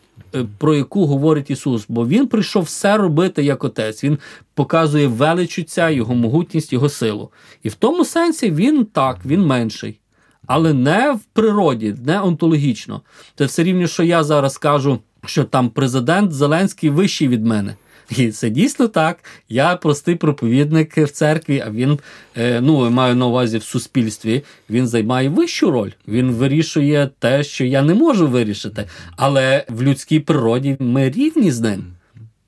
про 0.57 0.75
яку 0.75 1.05
говорить 1.05 1.49
Ісус, 1.49 1.85
бо 1.89 2.07
Він 2.07 2.27
прийшов 2.27 2.63
все 2.63 2.97
робити 2.97 3.43
як 3.43 3.63
Отець. 3.63 4.03
Він 4.03 4.17
показує 4.53 5.07
велич 5.07 5.59
Отця, 5.59 5.89
його 5.89 6.15
могутність, 6.15 6.73
його 6.73 6.89
силу. 6.89 7.31
І 7.63 7.69
в 7.69 7.75
тому 7.75 8.05
сенсі 8.05 8.51
він 8.51 8.85
так, 8.85 9.17
він 9.25 9.45
менший. 9.45 9.99
Але 10.47 10.73
не 10.73 11.11
в 11.11 11.19
природі, 11.33 11.95
не 12.05 12.21
онтологічно. 12.21 13.01
Це 13.35 13.45
все 13.45 13.63
рівно, 13.63 13.87
що 13.87 14.03
я 14.03 14.23
зараз 14.23 14.57
кажу. 14.57 14.99
що 15.25 15.43
там 15.43 15.69
президент 15.69 16.31
Зеленський 16.31 16.89
вищий 16.89 17.27
від 17.27 17.45
мене. 17.45 17.75
І 18.17 18.31
це 18.31 18.49
дійсно 18.49 18.87
так. 18.87 19.23
Я 19.49 19.75
простий 19.75 20.15
проповідник 20.15 20.97
в 20.97 21.07
церкві, 21.07 21.63
а 21.67 21.71
він, 21.71 21.99
е, 22.37 22.61
ну, 22.61 22.89
маю 22.89 23.15
на 23.15 23.25
увазі 23.25 23.57
в 23.57 23.63
суспільстві, 23.63 24.43
він 24.69 24.87
займає 24.87 25.29
вищу 25.29 25.71
роль. 25.71 25.91
Він 26.07 26.31
вирішує 26.31 27.09
те, 27.19 27.43
що 27.43 27.65
я 27.65 27.81
не 27.81 27.93
можу 27.93 28.27
вирішити. 28.27 28.85
Але 29.15 29.65
в 29.69 29.81
людській 29.81 30.19
природі 30.19 30.77
ми 30.79 31.09
рівні 31.09 31.51
з 31.51 31.59
ним, 31.59 31.83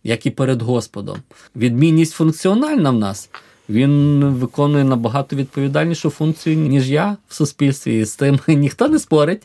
як 0.03 0.25
і 0.25 0.29
перед 0.29 0.61
Господом. 0.61 1.17
Відмінність 1.55 2.13
функціональна 2.13 2.91
в 2.91 2.99
нас. 2.99 3.29
Він 3.69 4.25
виконує 4.25 4.83
набагато 4.83 5.35
відповідальнішу 5.35 6.09
функцію, 6.09 6.57
ніж 6.57 6.91
я 6.91 7.17
в 7.27 7.35
суспільстві. 7.35 7.99
І 7.99 8.05
з 8.05 8.15
тим 8.15 8.39
ніхто 8.47 8.87
не 8.87 8.99
спорить. 8.99 9.41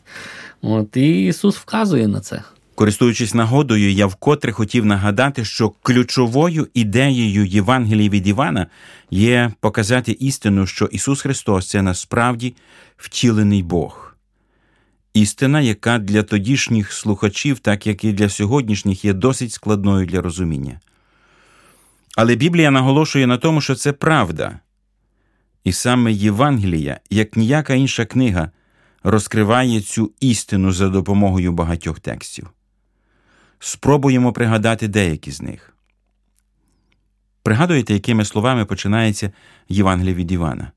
От 0.61 0.97
і 0.97 1.25
Ісус 1.25 1.55
вказує 1.55 2.07
на 2.07 2.19
це. 2.19 2.41
Користуючись 2.79 3.33
нагодою, 3.33 3.91
я 3.91 4.05
вкотре 4.05 4.51
хотів 4.51 4.85
нагадати, 4.85 5.45
що 5.45 5.69
ключовою 5.69 6.67
ідеєю 6.73 7.45
Євангелії 7.45 8.09
від 8.09 8.27
Івана 8.27 8.67
є 9.11 9.51
показати 9.59 10.11
істину, 10.11 10.67
що 10.67 10.85
Ісус 10.85 11.21
Христос 11.21 11.69
це 11.69 11.81
насправді 11.81 12.55
втілений 12.97 13.63
Бог. 13.63 14.15
Істина, 15.13 15.61
яка 15.61 15.97
для 15.97 16.23
тодішніх 16.23 16.91
слухачів, 16.91 17.59
так 17.59 17.87
як 17.87 18.03
і 18.03 18.13
для 18.13 18.29
сьогоднішніх, 18.29 19.05
є 19.05 19.13
досить 19.13 19.51
складною 19.51 20.05
для 20.05 20.21
розуміння. 20.21 20.79
Але 22.15 22.35
Біблія 22.35 22.71
наголошує 22.71 23.27
на 23.27 23.37
тому, 23.37 23.61
що 23.61 23.75
це 23.75 23.93
правда. 23.93 24.59
І 25.63 25.71
саме 25.71 26.11
Євангелія, 26.11 26.99
як 27.09 27.37
ніяка 27.37 27.73
інша 27.73 28.05
книга, 28.05 28.51
розкриває 29.03 29.81
цю 29.81 30.11
істину 30.19 30.71
за 30.71 30.89
допомогою 30.89 31.51
багатьох 31.51 31.99
текстів. 31.99 32.49
Спробуємо 33.59 34.33
пригадати 34.33 34.87
деякі 34.87 35.31
з 35.31 35.41
них. 35.41 35.73
Пригадуєте, 37.43 37.93
якими 37.93 38.25
словами 38.25 38.65
починається 38.65 39.31
Євангеліє 39.69 40.15
від 40.15 40.31
Івана? 40.31 40.71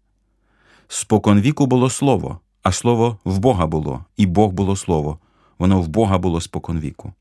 Спокон 0.88 1.40
віку 1.40 1.66
було 1.66 1.90
слово, 1.90 2.40
а 2.62 2.72
слово 2.72 3.18
в 3.24 3.38
Бога 3.38 3.66
було, 3.66 4.04
і 4.16 4.26
Бог 4.26 4.52
було 4.52 4.76
слово. 4.76 5.18
Воно 5.58 5.80
в 5.80 5.88
Бога 5.88 6.18
було 6.18 6.40
спокон 6.40 6.80
віку. 6.80 7.12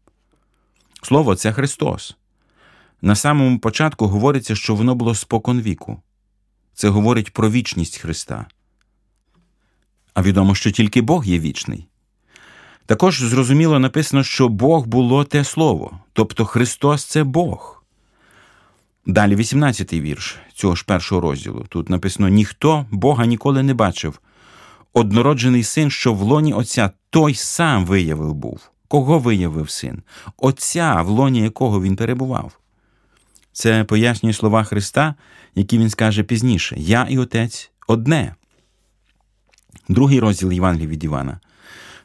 Слово 1.01 1.36
це 1.36 1.51
Христос. 1.51 2.18
На 3.01 3.15
самому 3.15 3.60
початку 3.60 4.08
говориться, 4.08 4.56
що 4.56 4.75
воно 4.75 4.96
було 4.96 5.15
спокон 5.15 5.62
віку. 5.62 6.01
Це 6.74 6.89
говорить 6.89 7.34
про 7.34 7.50
вічність 7.51 7.98
Христа. 7.98 8.46
А 10.13 10.22
відомо, 10.22 10.56
що 10.56 10.72
тільки 10.72 11.01
Бог 11.01 11.25
є 11.25 11.39
вічний. 11.39 11.88
Також 12.91 13.19
зрозуміло 13.19 13.79
написано, 13.79 14.24
що 14.24 14.50
Бог 14.50 14.88
було 14.88 15.24
те 15.24 15.43
слово, 15.43 16.00
тобто 16.13 16.45
Христос 16.45 17.05
це 17.05 17.24
Бог. 17.24 17.83
Далі 19.05 19.36
18-й 19.36 20.01
вірш 20.01 20.38
цього 20.53 20.75
ж 20.75 20.86
першого 20.86 21.21
розділу. 21.21 21.65
Тут 21.69 21.89
написано: 21.89 22.29
ніхто 22.29 22.86
Бога 22.91 23.25
ніколи 23.25 23.63
не 23.63 23.74
бачив. 23.74 24.19
Однороджений 24.93 25.63
син, 25.63 25.89
що 25.89 26.13
в 26.13 26.21
лоні 26.21 26.53
Отця, 26.53 26.91
той 27.10 27.36
сам 27.36 27.86
виявив 27.86 28.33
був. 28.33 28.71
Кого 28.88 29.19
виявив 29.19 29.69
син? 29.69 30.01
Отця, 30.38 31.01
в 31.01 31.10
лоні 31.10 31.41
якого 31.41 31.81
він 31.81 31.95
перебував. 31.95 32.60
Це 33.53 33.83
пояснює 33.83 34.33
слова 34.33 34.63
Христа, 34.63 35.15
які 35.55 35.77
він 35.77 35.89
скаже 35.89 36.24
пізніше: 36.24 36.75
Я 36.79 37.07
і 37.10 37.17
Отець 37.17 37.71
одне. 37.88 38.36
Другий 39.89 40.19
розділ 40.19 40.51
Євангелії 40.51 40.88
від 40.88 41.03
Івана. 41.03 41.39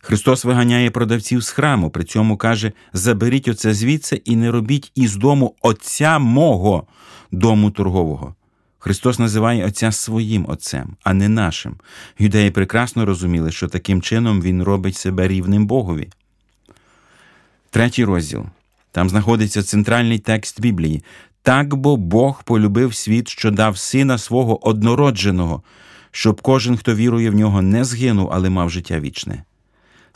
Христос 0.07 0.45
виганяє 0.45 0.91
продавців 0.91 1.41
з 1.41 1.51
храму, 1.51 1.91
при 1.91 2.05
цьому 2.05 2.37
каже: 2.37 2.73
Заберіть 2.93 3.49
оце 3.49 3.75
звідси 3.75 4.23
і 4.25 4.37
не 4.37 4.51
робіть 4.51 4.93
із 4.95 5.17
дому 5.17 5.55
Отця 5.63 6.19
мого 6.19 6.87
дому 7.33 7.71
торгового. 7.71 8.35
Христос 8.79 9.19
називає 9.19 9.67
Отця 9.67 9.93
своїм 9.93 10.47
Отцем, 10.49 10.97
а 11.05 11.15
не 11.15 11.29
нашим. 11.29 11.77
Юдеї 12.19 12.51
прекрасно 12.51 13.07
розуміли, 13.07 13.53
що 13.53 13.69
таким 13.69 14.03
чином 14.03 14.43
Він 14.43 14.63
робить 14.63 14.97
себе 14.97 15.29
рівним 15.29 15.67
Богові. 15.67 16.09
Третій 17.71 18.05
розділ. 18.05 18.45
Там 18.93 19.09
знаходиться 19.09 19.63
центральний 19.63 20.19
текст 20.19 20.61
Біблії. 20.61 21.05
Так 21.43 21.75
бо 21.75 21.97
Бог 21.97 22.43
полюбив 22.45 22.95
світ, 22.95 23.29
що 23.29 23.51
дав 23.51 23.79
сина 23.79 24.19
свого 24.19 24.69
однородженого, 24.69 25.63
щоб 26.11 26.43
кожен, 26.43 26.77
хто 26.77 26.95
вірує 26.95 27.31
в 27.31 27.35
нього, 27.35 27.63
не 27.63 27.85
згинув, 27.85 28.31
але 28.33 28.51
мав 28.51 28.71
життя 28.71 29.01
вічне. 29.01 29.43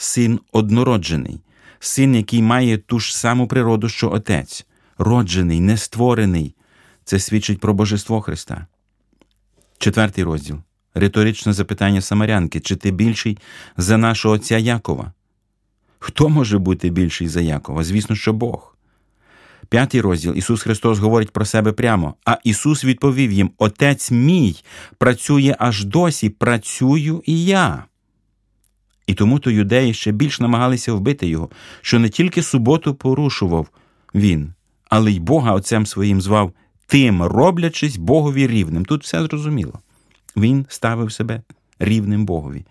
Син 0.03 0.41
однороджений, 0.53 1.41
син, 1.79 2.15
який 2.15 2.43
має 2.43 2.79
ту 2.79 2.99
ж 2.99 3.19
саму 3.19 3.47
природу, 3.47 3.89
що 3.89 4.13
Отець, 4.13 4.67
роджений, 4.99 5.61
нестворений. 5.61 6.55
Це 7.05 7.19
свідчить 7.19 7.61
про 7.61 7.75
Божество 7.75 8.21
Христа. 8.21 8.67
Четвертий 9.79 10.25
розділ. 10.25 10.59
Риторичне 10.95 11.53
запитання 11.53 12.01
Самарянки: 12.01 12.61
чи 12.61 12.77
ти 12.77 12.91
більший 12.91 13.39
за 13.77 13.97
нашого 13.97 14.35
отця 14.35 14.59
Якова? 14.59 15.13
Хто 15.99 16.29
може 16.29 16.59
бути 16.59 16.91
більший 16.91 17.29
за 17.29 17.41
Якова? 17.41 17.85
Звісно, 17.85 18.17
що 18.17 18.33
Бог. 18.33 18.77
П'ятий 19.69 20.01
розділ 20.01 20.35
Ісус 20.37 20.63
Христос 20.63 20.99
говорить 20.99 21.31
про 21.31 21.45
себе 21.45 21.73
прямо. 21.73 22.15
А 22.25 22.37
Ісус 22.45 22.85
відповів 22.85 23.33
їм: 23.33 23.51
Отець 23.59 24.11
мій 24.11 24.57
працює 24.99 25.57
аж 25.59 25.85
досі, 25.85 26.29
працюю 26.29 27.23
і 27.27 27.45
я. 27.45 27.85
І 29.11 29.15
тому 29.15 29.39
то 29.39 29.51
юдеї 29.51 29.95
ще 29.95 30.13
більш 30.13 30.41
намагалися 30.41 30.93
вбити 30.93 31.29
його, 31.29 31.49
що 31.81 31.99
не 31.99 32.09
тільки 32.09 32.43
суботу 32.43 32.95
порушував 32.95 33.69
він, 34.15 34.53
але 34.89 35.13
й 35.13 35.21
Бога 35.21 35.53
Отцем 35.53 35.87
своїм 35.87 36.21
звав, 36.21 36.53
тим 36.87 37.23
роблячись 37.23 37.97
Богові 37.97 38.47
рівним. 38.47 38.85
Тут 38.85 39.03
все 39.03 39.23
зрозуміло. 39.23 39.73
Він 40.37 40.67
ставив 40.69 41.13
себе 41.13 41.43
рівним 41.79 42.27
Богові. 42.27 42.65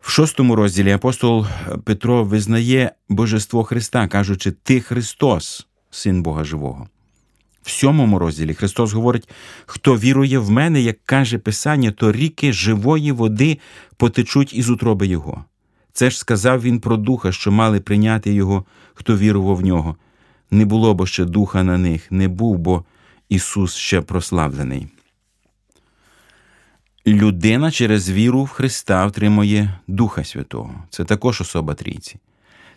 В 0.00 0.10
шостому 0.10 0.56
розділі 0.56 0.92
апостол 0.92 1.46
Петро 1.84 2.24
визнає 2.24 2.92
Божество 3.08 3.64
Христа, 3.64 4.08
кажучи, 4.08 4.50
Ти 4.50 4.80
Христос, 4.80 5.66
Син 5.90 6.22
Бога 6.22 6.44
Живого. 6.44 6.88
В 7.68 7.70
сьомому 7.70 8.18
розділі 8.18 8.54
Христос 8.54 8.92
говорить: 8.92 9.28
хто 9.66 9.96
вірує 9.98 10.38
в 10.38 10.50
мене, 10.50 10.80
як 10.80 11.04
каже 11.04 11.38
Писання, 11.38 11.90
то 11.90 12.12
ріки 12.12 12.52
живої 12.52 13.12
води 13.12 13.58
потечуть 13.96 14.54
із 14.54 14.70
утроби 14.70 15.06
Його. 15.06 15.44
Це 15.92 16.10
ж 16.10 16.18
сказав 16.18 16.62
він 16.62 16.80
про 16.80 16.96
духа, 16.96 17.32
що 17.32 17.52
мали 17.52 17.80
прийняти 17.80 18.32
його, 18.32 18.64
хто 18.94 19.16
вірував 19.16 19.56
в 19.56 19.64
нього. 19.64 19.96
Не 20.50 20.64
було 20.64 20.94
бо 20.94 21.06
ще 21.06 21.24
духа 21.24 21.62
на 21.62 21.78
них, 21.78 22.12
не 22.12 22.28
був, 22.28 22.58
бо 22.58 22.84
Ісус 23.28 23.74
ще 23.74 24.00
прославлений. 24.00 24.86
Людина 27.06 27.70
через 27.70 28.10
віру 28.10 28.44
в 28.44 28.48
Христа 28.48 29.06
отримує 29.06 29.78
Духа 29.86 30.24
Святого. 30.24 30.74
Це 30.90 31.04
також 31.04 31.40
особа 31.40 31.74
трійці. 31.74 32.16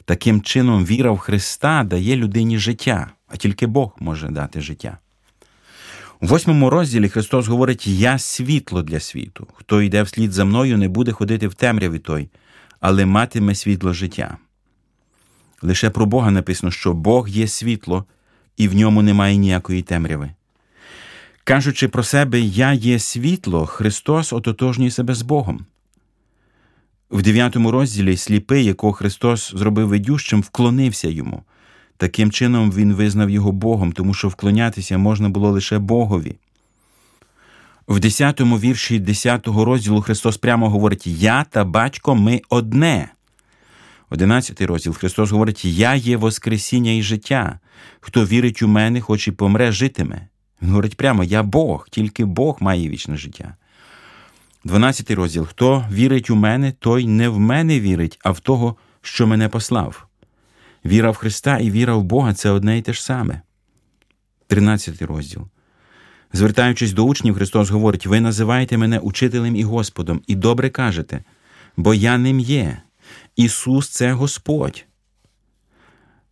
Таким 0.06 0.42
чином, 0.42 0.86
віра 0.86 1.12
в 1.12 1.18
Христа 1.18 1.84
дає 1.84 2.16
людині 2.16 2.58
життя, 2.58 3.12
а 3.34 3.38
тільки 3.38 3.68
Бог 3.68 3.96
може 4.00 4.28
дати 4.28 4.62
життя. 4.62 4.98
У 6.22 6.26
восьмому 6.26 6.70
розділі 6.70 7.10
Христос 7.10 7.48
говорить: 7.48 7.88
Я 7.88 8.18
світло 8.18 8.82
для 8.82 9.00
світу. 9.00 9.48
Хто 9.54 9.82
йде 9.82 10.04
вслід 10.04 10.32
за 10.32 10.46
мною, 10.46 10.78
не 10.78 10.88
буде 10.88 11.12
ходити 11.12 11.48
в 11.48 11.54
темряві 11.54 12.00
той, 12.00 12.30
але 12.80 13.06
матиме 13.06 13.56
світло 13.56 13.94
життя. 13.94 14.38
Лише 15.62 15.90
про 15.90 16.06
Бога 16.06 16.32
написано, 16.32 16.72
що 16.72 16.94
Бог 16.94 17.30
є 17.30 17.48
світло, 17.48 18.06
і 18.58 18.68
в 18.68 18.76
ньому 18.76 19.02
немає 19.02 19.38
ніякої 19.38 19.82
темряви. 19.82 20.32
Кажучи 21.44 21.88
про 21.88 22.04
себе, 22.04 22.40
Я 22.40 22.74
є 22.74 23.00
світло, 23.00 23.66
Христос 23.66 24.34
ототожнює 24.34 24.92
себе 24.92 25.16
з 25.16 25.22
Богом. 25.22 25.66
В 27.12 27.22
дев'ятому 27.22 27.72
розділі 27.72 28.18
сліпий, 28.18 28.66
якого 28.66 28.94
Христос 28.94 29.52
зробив 29.56 29.88
видющим, 29.88 30.42
вклонився 30.42 31.10
йому. 31.10 31.44
Таким 32.02 32.32
чином 32.32 32.72
він 32.72 32.94
визнав 32.94 33.30
його 33.30 33.52
Богом, 33.52 33.92
тому 33.92 34.14
що 34.14 34.28
вклонятися 34.28 34.98
можна 34.98 35.30
було 35.30 35.52
лише 35.52 35.80
Богові. 35.80 36.36
В 37.88 38.00
10 38.00 38.42
вірші 38.42 39.00
10 39.00 39.48
розділу 39.48 40.02
Христос 40.02 40.38
прямо 40.38 40.70
говорить: 40.70 41.08
Я 41.08 41.44
та 41.44 41.66
батько 41.66 42.16
ми 42.16 42.42
одне. 42.50 43.10
11 44.10 44.62
розділ 44.62 44.94
Христос 44.94 45.32
говорить: 45.32 45.66
Я 45.66 45.96
є 45.96 46.18
Воскресіння 46.18 46.92
і 46.92 47.02
життя. 47.02 47.60
Хто 48.00 48.26
вірить 48.26 48.62
у 48.62 48.68
мене, 48.68 49.02
хоч 49.02 49.28
і 49.28 49.32
помре, 49.32 49.72
житиме. 49.72 50.28
Він 50.62 50.70
говорить 50.70 50.98
прямо: 50.98 51.24
Я 51.24 51.44
Бог, 51.44 51.88
тільки 51.92 52.26
Бог 52.26 52.58
має 52.60 52.90
вічне 52.90 53.18
життя. 53.18 53.56
12 54.64 55.12
розділ 55.12 55.46
Хто 55.46 55.86
вірить 55.92 56.30
у 56.30 56.36
мене, 56.36 56.72
той 56.72 57.08
не 57.08 57.30
в 57.30 57.40
мене 57.40 57.80
вірить, 57.80 58.20
а 58.24 58.32
в 58.32 58.40
того, 58.40 58.76
що 59.02 59.28
мене 59.28 59.50
послав. 59.50 60.08
Віра 60.86 61.12
в 61.12 61.16
Христа 61.16 61.58
і 61.58 61.72
віра 61.72 61.96
в 61.96 62.04
Бога 62.04 62.34
це 62.34 62.50
одне 62.50 62.78
і 62.78 62.82
те 62.82 62.94
ж 62.94 63.04
саме. 63.04 63.42
13 64.48 65.02
розділ. 65.02 65.48
Звертаючись 66.34 66.94
до 66.94 67.04
учнів, 67.04 67.36
Христос 67.36 67.70
говорить: 67.70 68.06
Ви 68.06 68.20
називаєте 68.20 68.78
мене 68.78 69.00
учителем 69.00 69.56
і 69.56 69.64
Господом, 69.64 70.22
і 70.28 70.36
добре 70.36 70.70
кажете, 70.70 71.24
бо 71.78 71.94
я 71.94 72.18
ним 72.18 72.40
є. 72.40 72.82
Ісус 73.36 73.90
це 73.90 74.14
Господь. 74.14 74.86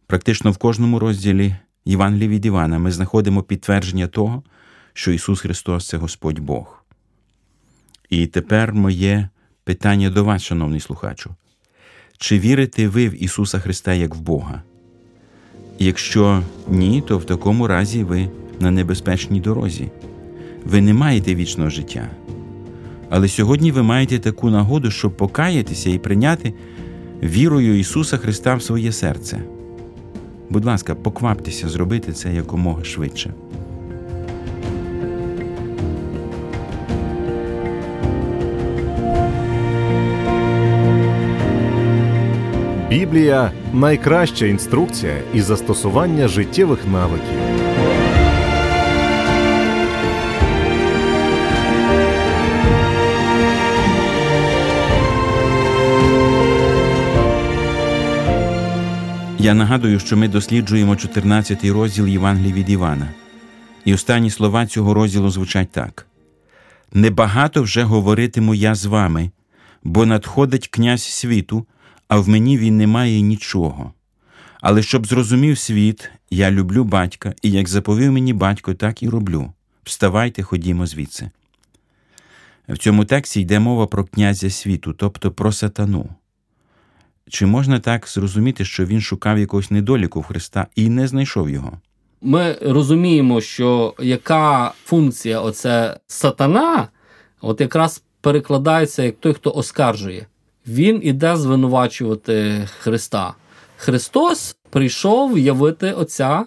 Практично 0.08 0.52
в 0.52 0.58
кожному 0.58 1.00
розділі 1.00 1.56
Євангелії 1.86 2.30
від 2.30 2.46
Івана 2.46 2.80
ми 2.80 2.92
знаходимо 2.92 3.44
підтвердження 3.44 4.08
того, 4.08 4.44
що 4.94 5.12
Ісус 5.12 5.42
Христос 5.42 5.88
це 5.88 5.98
Господь 5.98 6.40
Бог. 6.40 6.84
І 8.10 8.28
тепер 8.28 8.74
моє 8.74 9.30
питання 9.64 10.10
до 10.10 10.24
вас, 10.24 10.44
шановний 10.44 10.80
слухачу. 10.80 11.36
Чи 12.22 12.40
вірите 12.40 12.88
ви 12.88 13.10
в 13.10 13.24
Ісуса 13.24 13.60
Христа 13.60 13.94
як 13.94 14.16
в 14.16 14.20
Бога? 14.20 14.64
Якщо 15.80 16.44
ні, 16.70 17.04
то 17.08 17.18
в 17.18 17.26
такому 17.26 17.68
разі 17.68 18.04
ви 18.04 18.30
на 18.60 18.72
небезпечній 18.72 19.40
дорозі. 19.40 19.92
Ви 20.66 20.82
не 20.82 20.94
маєте 20.94 21.36
вічного 21.36 21.70
життя. 21.70 22.10
Але 23.10 23.28
сьогодні 23.28 23.72
ви 23.72 23.84
маєте 23.84 24.20
таку 24.20 24.50
нагоду, 24.50 24.92
щоб 24.92 25.18
покаятися 25.18 25.90
і 25.90 25.98
прийняти 25.98 26.54
вірою 27.24 27.80
Ісуса 27.80 28.18
Христа 28.18 28.56
в 28.56 28.64
своє 28.64 28.92
серце. 28.92 29.44
Будь 30.50 30.66
ласка, 30.66 30.96
покваптеся 30.96 31.70
зробити 31.70 32.14
це 32.14 32.34
якомога 32.34 32.84
швидше. 32.84 33.34
Біблія 42.90 43.52
найкраща 43.74 44.46
інструкція 44.46 45.18
і 45.34 45.42
застосування 45.42 46.28
життєвих 46.28 46.88
навиків. 46.88 47.38
Я 59.40 59.54
нагадую, 59.54 60.00
що 60.00 60.18
ми 60.18 60.28
досліджуємо 60.28 60.94
14-й 60.94 61.72
розділ 61.72 62.08
Євангелії 62.08 62.54
від 62.54 62.70
Івана. 62.70 63.10
І 63.86 63.94
останні 63.94 64.30
слова 64.30 64.66
цього 64.66 64.94
розділу 64.94 65.30
звучать 65.30 65.72
так: 65.72 66.08
Небагато 66.94 67.62
вже 67.64 67.84
говоритиму 67.84 68.56
я 68.56 68.76
з 68.76 68.86
вами, 68.86 69.32
бо 69.84 70.06
надходить 70.06 70.68
князь 70.68 71.04
світу, 71.04 71.66
а 72.10 72.20
в 72.20 72.30
мені 72.30 72.58
він 72.58 72.78
не 72.78 72.88
має 72.88 73.22
нічого. 73.22 73.94
Але 74.62 74.82
щоб 74.82 75.08
зрозумів 75.08 75.58
світ, 75.58 76.12
я 76.30 76.52
люблю 76.52 76.84
батька, 76.84 77.34
і 77.42 77.52
як 77.52 77.68
заповів 77.68 78.12
мені 78.12 78.34
батько, 78.34 78.74
так 78.74 79.04
і 79.04 79.10
роблю. 79.10 79.54
Вставайте, 79.84 80.44
ходімо 80.44 80.86
звідси. 80.86 81.32
В 82.70 82.78
цьому 82.78 83.06
тексті 83.06 83.42
йде 83.42 83.60
мова 83.60 83.88
про 83.88 84.06
князя 84.06 84.50
світу, 84.50 84.94
тобто 84.94 85.32
про 85.32 85.52
сатану. 85.52 86.10
Чи 87.30 87.46
можна 87.46 87.80
так 87.80 88.08
зрозуміти, 88.08 88.66
що 88.66 88.86
він 88.86 89.02
шукав 89.02 89.40
якогось 89.40 89.72
недоліку 89.72 90.20
в 90.20 90.24
Христа 90.24 90.68
і 90.76 90.90
не 90.90 91.08
знайшов 91.08 91.50
його? 91.50 91.78
Ми 92.22 92.58
розуміємо, 92.62 93.42
що 93.42 93.94
яка 94.00 94.74
функція 94.86 95.42
оце 95.42 96.00
сатана, 96.08 96.88
от 97.42 97.62
якраз 97.62 98.04
перекладається 98.22 99.04
як 99.04 99.16
той, 99.20 99.34
хто 99.34 99.52
оскаржує. 99.52 100.26
Він 100.68 101.00
іде 101.04 101.38
звинувачувати 101.38 102.68
Христа. 102.80 103.34
Христос 103.78 104.56
прийшов 104.70 105.40
явити 105.40 105.92
Отця, 105.92 106.46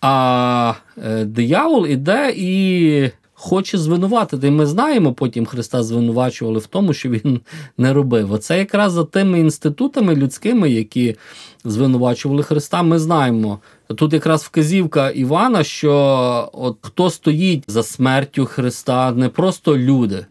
а 0.00 0.74
е, 1.04 1.24
диявол 1.24 1.86
іде 1.86 2.34
і 2.36 3.10
хоче 3.42 3.78
звинуватити. 3.78 4.48
І 4.48 4.50
ми 4.50 4.66
знаємо, 4.66 5.12
потім 5.12 5.46
Христа 5.46 5.82
звинувачували 5.82 6.58
в 6.58 6.66
тому, 6.66 6.92
що 6.92 7.08
він 7.10 7.40
не 7.78 7.92
робив. 7.92 8.32
Оце 8.32 8.58
якраз 8.58 8.92
за 8.92 9.04
тими 9.04 9.40
інститутами 9.40 10.14
людськими, 10.14 10.70
які 10.70 11.16
звинувачували 11.64 12.42
Христа, 12.42 12.82
ми 12.82 12.98
знаємо. 12.98 13.58
Тут 13.96 14.12
якраз 14.12 14.42
вказівка 14.42 15.10
Івана, 15.10 15.64
що 15.64 16.50
от 16.52 16.78
хто 16.80 17.10
стоїть 17.10 17.64
за 17.66 17.82
смертю 17.82 18.46
Христа, 18.46 19.12
не 19.12 19.28
просто 19.28 19.78
люди, 19.78 20.26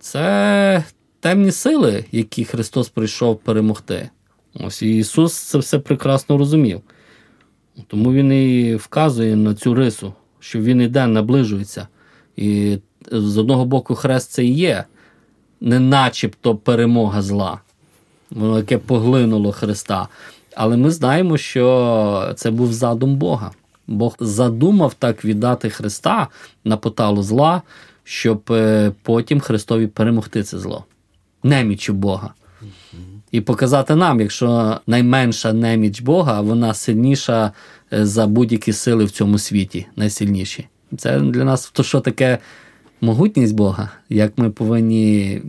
це 0.00 0.84
темні 1.20 1.52
сили, 1.52 2.04
які 2.12 2.44
Христос 2.44 2.88
прийшов 2.88 3.38
перемогти. 3.38 4.10
Ось 4.54 4.82
Ісус 4.82 5.34
це 5.38 5.58
все 5.58 5.78
прекрасно 5.78 6.38
розумів. 6.38 6.80
Тому 7.86 8.12
Він 8.12 8.32
і 8.32 8.74
вказує 8.74 9.36
на 9.36 9.54
цю 9.54 9.74
рису, 9.74 10.12
що 10.40 10.60
Він 10.60 10.80
іде, 10.80 11.06
наближується. 11.06 11.88
І 12.36 12.78
з 13.12 13.38
одного 13.38 13.64
боку, 13.64 13.94
хрест 13.94 14.30
це 14.30 14.44
і 14.44 14.54
є, 14.54 14.84
не 15.60 15.80
начебто 15.80 16.56
перемога 16.56 17.22
зла, 17.22 17.60
воно 18.30 18.58
яке 18.58 18.78
поглинуло 18.78 19.52
Христа. 19.52 20.08
Але 20.56 20.76
ми 20.76 20.90
знаємо, 20.90 21.36
що 21.36 22.32
це 22.36 22.50
був 22.50 22.72
задум 22.72 23.16
Бога. 23.16 23.50
Бог 23.86 24.16
задумав 24.20 24.94
так 24.94 25.24
віддати 25.24 25.70
Христа 25.70 26.28
на 26.64 26.76
поталу 26.76 27.22
зла, 27.22 27.62
щоб 28.04 28.42
е, 28.50 28.92
потім 29.02 29.40
Христові 29.40 29.86
перемогти 29.86 30.42
це 30.42 30.58
зло, 30.58 30.84
немічу 31.42 31.94
Бога. 31.94 32.34
І 33.32 33.40
показати 33.40 33.94
нам, 33.94 34.20
якщо 34.20 34.80
найменша 34.86 35.52
неміч 35.52 36.00
Бога, 36.00 36.40
вона 36.40 36.74
сильніша 36.74 37.52
е, 37.92 38.06
за 38.06 38.26
будь-які 38.26 38.72
сили 38.72 39.04
в 39.04 39.10
цьому 39.10 39.38
світі, 39.38 39.86
найсильніші. 39.96 40.66
Це 40.98 41.20
для 41.20 41.44
нас 41.44 41.70
то, 41.70 41.82
що 41.82 42.00
таке 42.00 42.38
могутність 43.00 43.54
Бога, 43.54 43.90
як 44.08 44.38
ми 44.38 44.50
повинні 44.50 45.42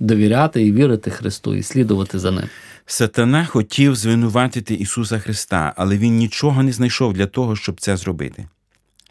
довіряти 0.00 0.66
і 0.66 0.72
вірити 0.72 1.10
Христу, 1.10 1.54
і 1.54 1.62
слідувати 1.62 2.18
за 2.18 2.30
ним. 2.30 2.44
Сатана 2.86 3.46
хотів 3.46 3.96
звинуватити 3.96 4.74
Ісуса 4.74 5.18
Христа, 5.18 5.74
але 5.76 5.98
він 5.98 6.16
нічого 6.16 6.62
не 6.62 6.72
знайшов 6.72 7.12
для 7.12 7.26
того, 7.26 7.56
щоб 7.56 7.80
це 7.80 7.96
зробити. 7.96 8.48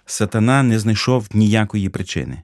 Сатана 0.05 0.63
не 0.63 0.79
знайшов 0.79 1.27
ніякої 1.33 1.89
причини. 1.89 2.41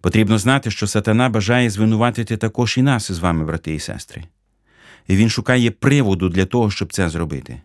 Потрібно 0.00 0.38
знати, 0.38 0.70
що 0.70 0.86
сатана 0.86 1.28
бажає 1.28 1.70
звинуватити 1.70 2.36
також 2.36 2.78
і 2.78 2.82
нас 2.82 3.10
із 3.10 3.18
вами, 3.18 3.44
брати 3.44 3.74
і 3.74 3.80
сестри. 3.80 4.24
І 5.08 5.16
він 5.16 5.28
шукає 5.28 5.70
приводу 5.70 6.28
для 6.28 6.46
того, 6.46 6.70
щоб 6.70 6.92
це 6.92 7.08
зробити. 7.08 7.60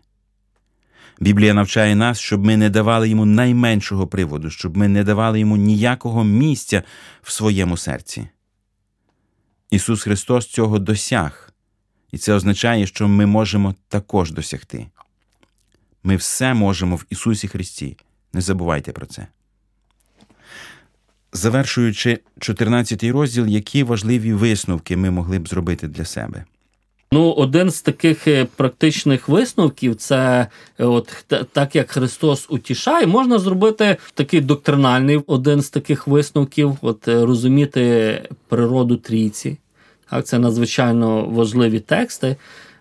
Біблія 1.20 1.54
навчає 1.54 1.94
нас, 1.94 2.18
щоб 2.18 2.44
ми 2.44 2.56
не 2.56 2.70
давали 2.70 3.08
йому 3.08 3.24
найменшого 3.24 4.06
приводу, 4.06 4.50
щоб 4.50 4.76
ми 4.76 4.88
не 4.88 5.04
давали 5.04 5.40
йому 5.40 5.56
ніякого 5.56 6.24
місця 6.24 6.82
в 7.22 7.32
своєму 7.32 7.76
серці. 7.76 8.28
Ісус 9.70 10.02
Христос 10.02 10.46
цього 10.46 10.78
досяг, 10.78 11.50
і 12.12 12.18
це 12.18 12.34
означає, 12.34 12.86
що 12.86 13.08
ми 13.08 13.26
можемо 13.26 13.74
також 13.88 14.32
досягти. 14.32 14.86
Ми 16.02 16.16
все 16.16 16.54
можемо 16.54 16.96
в 16.96 17.04
Ісусі 17.10 17.48
Христі. 17.48 17.96
Не 18.32 18.40
забувайте 18.40 18.92
про 18.92 19.06
це. 19.06 19.26
Завершуючи 21.36 22.18
14 22.38 23.04
розділ, 23.04 23.46
які 23.46 23.82
важливі 23.82 24.32
висновки 24.32 24.96
ми 24.96 25.10
могли 25.10 25.38
б 25.38 25.48
зробити 25.48 25.88
для 25.88 26.04
себе. 26.04 26.44
Ну, 27.12 27.30
один 27.32 27.70
з 27.70 27.82
таких 27.82 28.28
е, 28.28 28.46
практичних 28.56 29.28
висновків 29.28 29.96
це 29.96 30.46
е, 30.78 30.84
от 30.84 31.24
так 31.52 31.76
як 31.76 31.90
Христос 31.90 32.46
утішає, 32.48 33.06
можна 33.06 33.38
зробити 33.38 33.96
такий 34.14 34.40
доктринальний 34.40 35.20
один 35.26 35.60
з 35.60 35.70
таких 35.70 36.06
висновків, 36.06 36.76
от 36.82 37.08
е, 37.08 37.26
розуміти 37.26 38.22
природу 38.48 38.96
трійці. 38.96 39.58
Так, 40.10 40.26
Це 40.26 40.38
надзвичайно 40.38 41.24
важливі 41.24 41.80
тексти, 41.80 42.36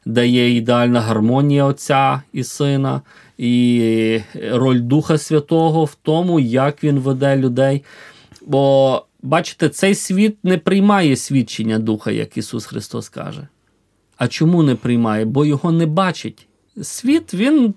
де 0.05 0.27
є 0.27 0.55
ідеальна 0.55 1.01
гармонія 1.01 1.65
Отця 1.65 2.21
і 2.33 2.43
Сина, 2.43 3.01
і 3.37 4.19
роль 4.51 4.79
Духа 4.79 5.17
Святого 5.17 5.85
в 5.85 5.95
тому, 5.95 6.39
як 6.39 6.83
він 6.83 6.99
веде 6.99 7.37
людей. 7.37 7.83
Бо, 8.45 9.05
бачите, 9.21 9.69
цей 9.69 9.95
світ 9.95 10.37
не 10.43 10.57
приймає 10.57 11.15
свідчення 11.15 11.79
Духа, 11.79 12.11
як 12.11 12.37
Ісус 12.37 12.65
Христос 12.65 13.09
каже. 13.09 13.47
А 14.17 14.27
чому 14.27 14.63
не 14.63 14.75
приймає? 14.75 15.25
Бо 15.25 15.45
його 15.45 15.71
не 15.71 15.85
бачить. 15.85 16.47
Світ 16.81 17.33
він 17.33 17.73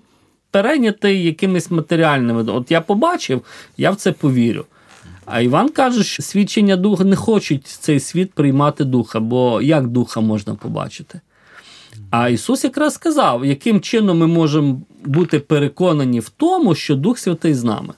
перейнятий 0.51 1.23
якимись 1.23 1.71
матеріальними. 1.71 2.43
От 2.43 2.71
я 2.71 2.81
побачив, 2.81 3.41
я 3.77 3.91
в 3.91 3.95
це 3.95 4.11
повірю. 4.11 4.65
А 5.25 5.41
Іван 5.41 5.69
каже, 5.69 6.03
що 6.03 6.23
свідчення 6.23 6.75
духа 6.75 7.03
не 7.03 7.15
хочуть 7.15 7.67
цей 7.67 7.99
світ 7.99 8.33
приймати 8.33 8.83
духа, 8.83 9.19
бо 9.19 9.61
як 9.61 9.87
духа 9.87 10.21
можна 10.21 10.55
побачити? 10.55 11.21
А 12.09 12.29
Ісус 12.29 12.63
якраз 12.63 12.93
сказав, 12.93 13.45
яким 13.45 13.81
чином 13.81 14.17
ми 14.17 14.27
можемо 14.27 14.81
бути 15.05 15.39
переконані 15.39 16.19
в 16.19 16.29
тому, 16.29 16.75
що 16.75 16.95
Дух 16.95 17.19
Святий 17.19 17.53
з 17.53 17.63
нами. 17.63 17.93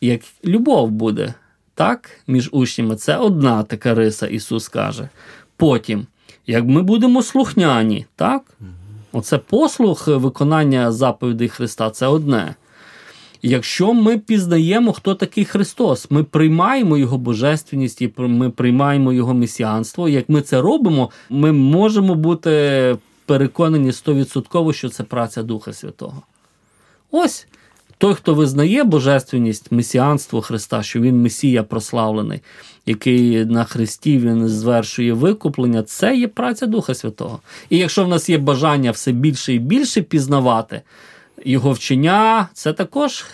Як 0.00 0.20
любов 0.44 0.90
буде 0.90 1.34
так, 1.74 2.10
між 2.26 2.48
учнями, 2.52 2.96
це 2.96 3.16
одна 3.16 3.62
така 3.62 3.94
риса, 3.94 4.26
Ісус 4.26 4.68
каже. 4.68 5.08
Потім 5.56 6.06
як 6.46 6.64
ми 6.64 6.82
будемо 6.82 7.22
слухняні, 7.22 8.06
так? 8.16 8.42
Оце 9.12 9.38
послух 9.38 10.08
виконання 10.08 10.92
заповідей 10.92 11.48
Христа 11.48 11.90
це 11.90 12.06
одне. 12.06 12.54
Якщо 13.42 13.94
ми 13.94 14.18
пізнаємо, 14.18 14.92
хто 14.92 15.14
такий 15.14 15.44
Христос, 15.44 16.10
ми 16.10 16.24
приймаємо 16.24 16.96
Його 16.96 17.18
божественність 17.18 18.02
і 18.02 18.12
ми 18.16 18.50
приймаємо 18.50 19.12
Його 19.12 19.34
месіанство. 19.34 20.08
Як 20.08 20.28
ми 20.28 20.40
це 20.40 20.60
робимо, 20.60 21.10
ми 21.30 21.52
можемо 21.52 22.14
бути 22.14 22.96
переконані 23.26 23.92
стовідсотково, 23.92 24.72
що 24.72 24.88
це 24.88 25.02
праця 25.02 25.42
Духа 25.42 25.72
Святого. 25.72 26.22
Ось 27.10 27.46
той, 28.04 28.14
хто 28.14 28.34
визнає 28.34 28.84
божественність, 28.84 29.72
месіанство 29.72 30.40
Христа, 30.40 30.82
що 30.82 31.00
Він 31.00 31.22
Месія 31.22 31.62
прославлений, 31.62 32.40
який 32.86 33.44
на 33.44 33.64
Христі 33.64 34.18
Він 34.18 34.48
звершує 34.48 35.12
викуплення, 35.12 35.82
це 35.82 36.16
є 36.16 36.28
праця 36.28 36.66
Духа 36.66 36.94
Святого. 36.94 37.40
І 37.70 37.78
якщо 37.78 38.04
в 38.04 38.08
нас 38.08 38.28
є 38.28 38.38
бажання 38.38 38.90
все 38.90 39.12
більше 39.12 39.54
і 39.54 39.58
більше 39.58 40.02
пізнавати 40.02 40.82
його 41.44 41.72
вчення, 41.72 42.48
це 42.52 42.72
також. 42.72 43.24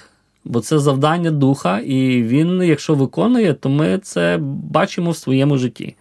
Бо 0.45 0.61
це 0.61 0.79
завдання 0.79 1.31
духа, 1.31 1.79
і 1.79 2.23
він, 2.23 2.63
якщо 2.63 2.95
виконує, 2.95 3.55
то 3.55 3.69
ми 3.69 3.99
це 3.99 4.39
бачимо 4.71 5.11
в 5.11 5.17
своєму 5.17 5.59
житті. 5.59 5.95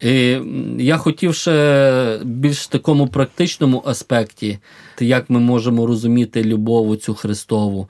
І 0.00 0.38
Я 0.78 0.96
хотів 0.96 1.34
ще 1.34 2.20
більш 2.24 2.66
такому 2.66 3.08
практичному 3.08 3.82
аспекті, 3.86 4.58
як 5.00 5.30
ми 5.30 5.40
можемо 5.40 5.86
розуміти 5.86 6.44
любов 6.44 6.96
цю 6.96 7.14
Христову. 7.14 7.88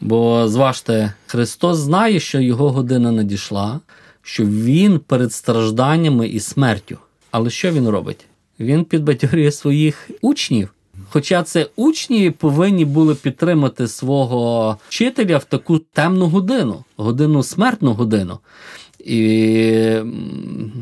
Бо, 0.00 0.48
зважте, 0.48 1.12
Христос 1.26 1.78
знає, 1.78 2.20
що 2.20 2.40
його 2.40 2.70
година 2.70 3.12
надійшла, 3.12 3.80
що 4.22 4.44
Він 4.44 4.98
перед 4.98 5.32
стражданнями 5.32 6.28
і 6.28 6.40
смертю. 6.40 6.98
Але 7.30 7.50
що 7.50 7.72
він 7.72 7.88
робить? 7.88 8.26
Він 8.60 8.84
підбадьорює 8.84 9.52
своїх 9.52 10.10
учнів. 10.20 10.72
Хоча 11.10 11.42
це 11.42 11.66
учні 11.76 12.30
повинні 12.30 12.84
були 12.84 13.14
підтримати 13.14 13.88
свого 13.88 14.76
вчителя 14.88 15.38
в 15.38 15.44
таку 15.44 15.78
темну 15.78 16.26
годину, 16.26 16.84
годину 16.96 17.42
смертну 17.42 17.92
годину. 17.92 18.38
І 19.06 20.02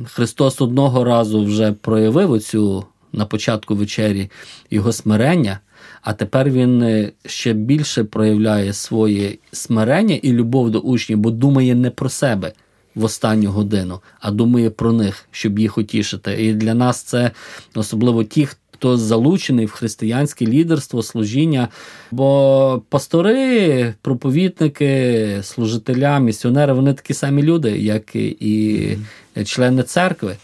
Христос 0.04 0.60
одного 0.60 1.04
разу 1.04 1.44
вже 1.44 1.72
проявив 1.72 2.30
оцю 2.30 2.84
на 3.12 3.26
початку 3.26 3.74
вечері 3.74 4.30
його 4.70 4.92
смирення, 4.92 5.60
а 6.02 6.12
тепер 6.12 6.50
він 6.50 6.82
е, 6.82 7.12
ще 7.26 7.52
більше 7.52 8.04
проявляє 8.04 8.72
своє 8.72 9.34
смирення 9.52 10.14
і 10.14 10.32
любов 10.32 10.70
до 10.70 10.78
учнів, 10.78 11.18
бо 11.18 11.30
думає 11.30 11.74
не 11.74 11.90
про 11.90 12.08
себе 12.08 12.52
в 12.94 13.04
останню 13.04 13.50
годину, 13.50 14.00
а 14.20 14.30
думає 14.30 14.70
про 14.70 14.92
них, 14.92 15.28
щоб 15.30 15.58
їх 15.58 15.78
утішити. 15.78 16.46
І 16.46 16.54
для 16.54 16.74
нас 16.74 17.02
це 17.02 17.30
особливо 17.74 18.24
ті, 18.24 18.48
хто 18.74 18.96
залучений 18.96 19.66
в 19.66 19.70
християнське 19.70 20.46
лідерство, 20.46 21.02
служіння. 21.02 21.68
Бо 22.10 22.82
пастори, 22.88 23.94
проповідники, 24.02 25.40
служителя, 25.42 26.18
місіонери 26.18 26.72
вони 26.72 26.94
такі 26.94 27.14
самі 27.14 27.42
люди, 27.42 27.78
як 27.78 28.16
і 28.16 28.96
члени 29.44 29.82
церкви. 29.82 30.36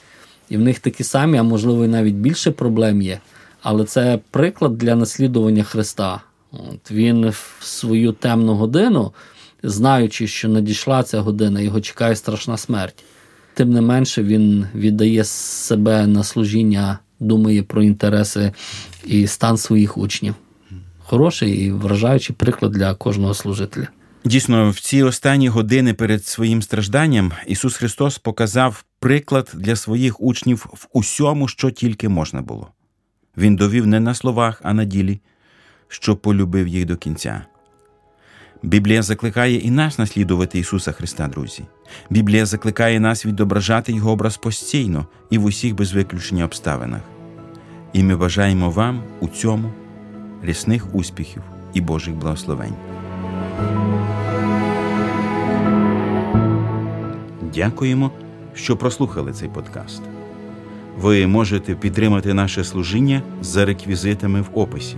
І 0.48 0.56
в 0.56 0.60
них 0.60 0.78
такі 0.78 1.04
самі, 1.04 1.38
а 1.38 1.42
можливо, 1.42 1.84
і 1.84 1.88
навіть 1.88 2.14
більше 2.14 2.50
проблем 2.50 3.02
є. 3.02 3.20
Але 3.62 3.84
це 3.84 4.18
приклад 4.30 4.78
для 4.78 4.94
наслідування 4.94 5.62
Христа. 5.62 6.20
От 6.52 6.90
Він 6.90 7.28
в 7.28 7.56
свою 7.60 8.12
темну 8.12 8.54
годину, 8.54 9.12
знаючи, 9.62 10.26
що 10.26 10.48
надійшла 10.48 11.02
ця 11.02 11.20
година, 11.20 11.60
його 11.60 11.80
чекає 11.80 12.16
страшна 12.16 12.56
смерть. 12.56 13.04
Тим 13.60 13.70
не 13.70 13.80
менше, 13.80 14.22
він 14.22 14.66
віддає 14.74 15.24
себе 15.24 16.06
на 16.06 16.24
служіння 16.24 16.98
думає 17.18 17.62
про 17.62 17.82
інтереси 17.82 18.52
і 19.04 19.26
стан 19.26 19.56
своїх 19.56 19.98
учнів. 19.98 20.34
Хороший 20.98 21.64
і 21.64 21.72
вражаючий 21.72 22.36
приклад 22.36 22.72
для 22.72 22.94
кожного 22.94 23.34
служителя. 23.34 23.88
Дійсно, 24.24 24.70
в 24.70 24.80
ці 24.80 25.02
останні 25.02 25.48
години 25.48 25.94
перед 25.94 26.26
своїм 26.26 26.62
стражданням 26.62 27.32
Ісус 27.46 27.76
Христос 27.76 28.18
показав 28.18 28.84
приклад 29.00 29.50
для 29.54 29.76
своїх 29.76 30.20
учнів 30.20 30.66
в 30.72 30.86
усьому, 30.92 31.48
що 31.48 31.70
тільки 31.70 32.08
можна 32.08 32.42
було. 32.42 32.68
Він 33.36 33.56
довів 33.56 33.86
не 33.86 34.00
на 34.00 34.14
словах, 34.14 34.60
а 34.64 34.74
на 34.74 34.84
ділі, 34.84 35.20
що 35.88 36.16
полюбив 36.16 36.68
їх 36.68 36.84
до 36.84 36.96
кінця. 36.96 37.44
Біблія 38.62 39.02
закликає 39.02 39.56
і 39.56 39.70
нас 39.70 39.98
наслідувати 39.98 40.58
Ісуса 40.58 40.92
Христа, 40.92 41.28
друзі. 41.28 41.62
Біблія 42.10 42.46
закликає 42.46 43.00
нас 43.00 43.26
відображати 43.26 43.92
Його 43.92 44.10
образ 44.10 44.36
постійно 44.36 45.06
і 45.30 45.38
в 45.38 45.44
усіх 45.44 45.74
без 45.74 45.92
виключення 45.92 46.44
обставинах. 46.44 47.00
І 47.92 48.02
ми 48.02 48.16
бажаємо 48.16 48.70
вам 48.70 49.02
у 49.20 49.28
цьому 49.28 49.72
рясних 50.42 50.94
успіхів 50.94 51.42
і 51.74 51.80
Божих 51.80 52.14
благословень. 52.14 52.74
Дякуємо, 57.54 58.10
що 58.54 58.76
прослухали 58.76 59.32
цей 59.32 59.48
подкаст. 59.48 60.02
Ви 60.98 61.26
можете 61.26 61.74
підтримати 61.74 62.34
наше 62.34 62.64
служіння 62.64 63.22
за 63.40 63.64
реквізитами 63.64 64.40
в 64.40 64.50
описі. 64.54 64.96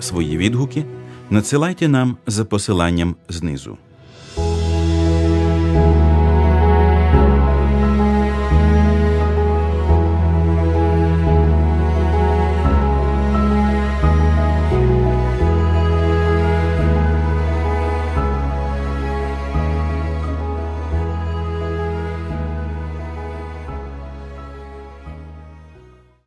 Свої 0.00 0.36
відгуки 0.36 0.84
надсилайте 1.30 1.88
нам 1.88 2.16
за 2.26 2.44
посиланням 2.44 3.16
знизу. 3.28 3.78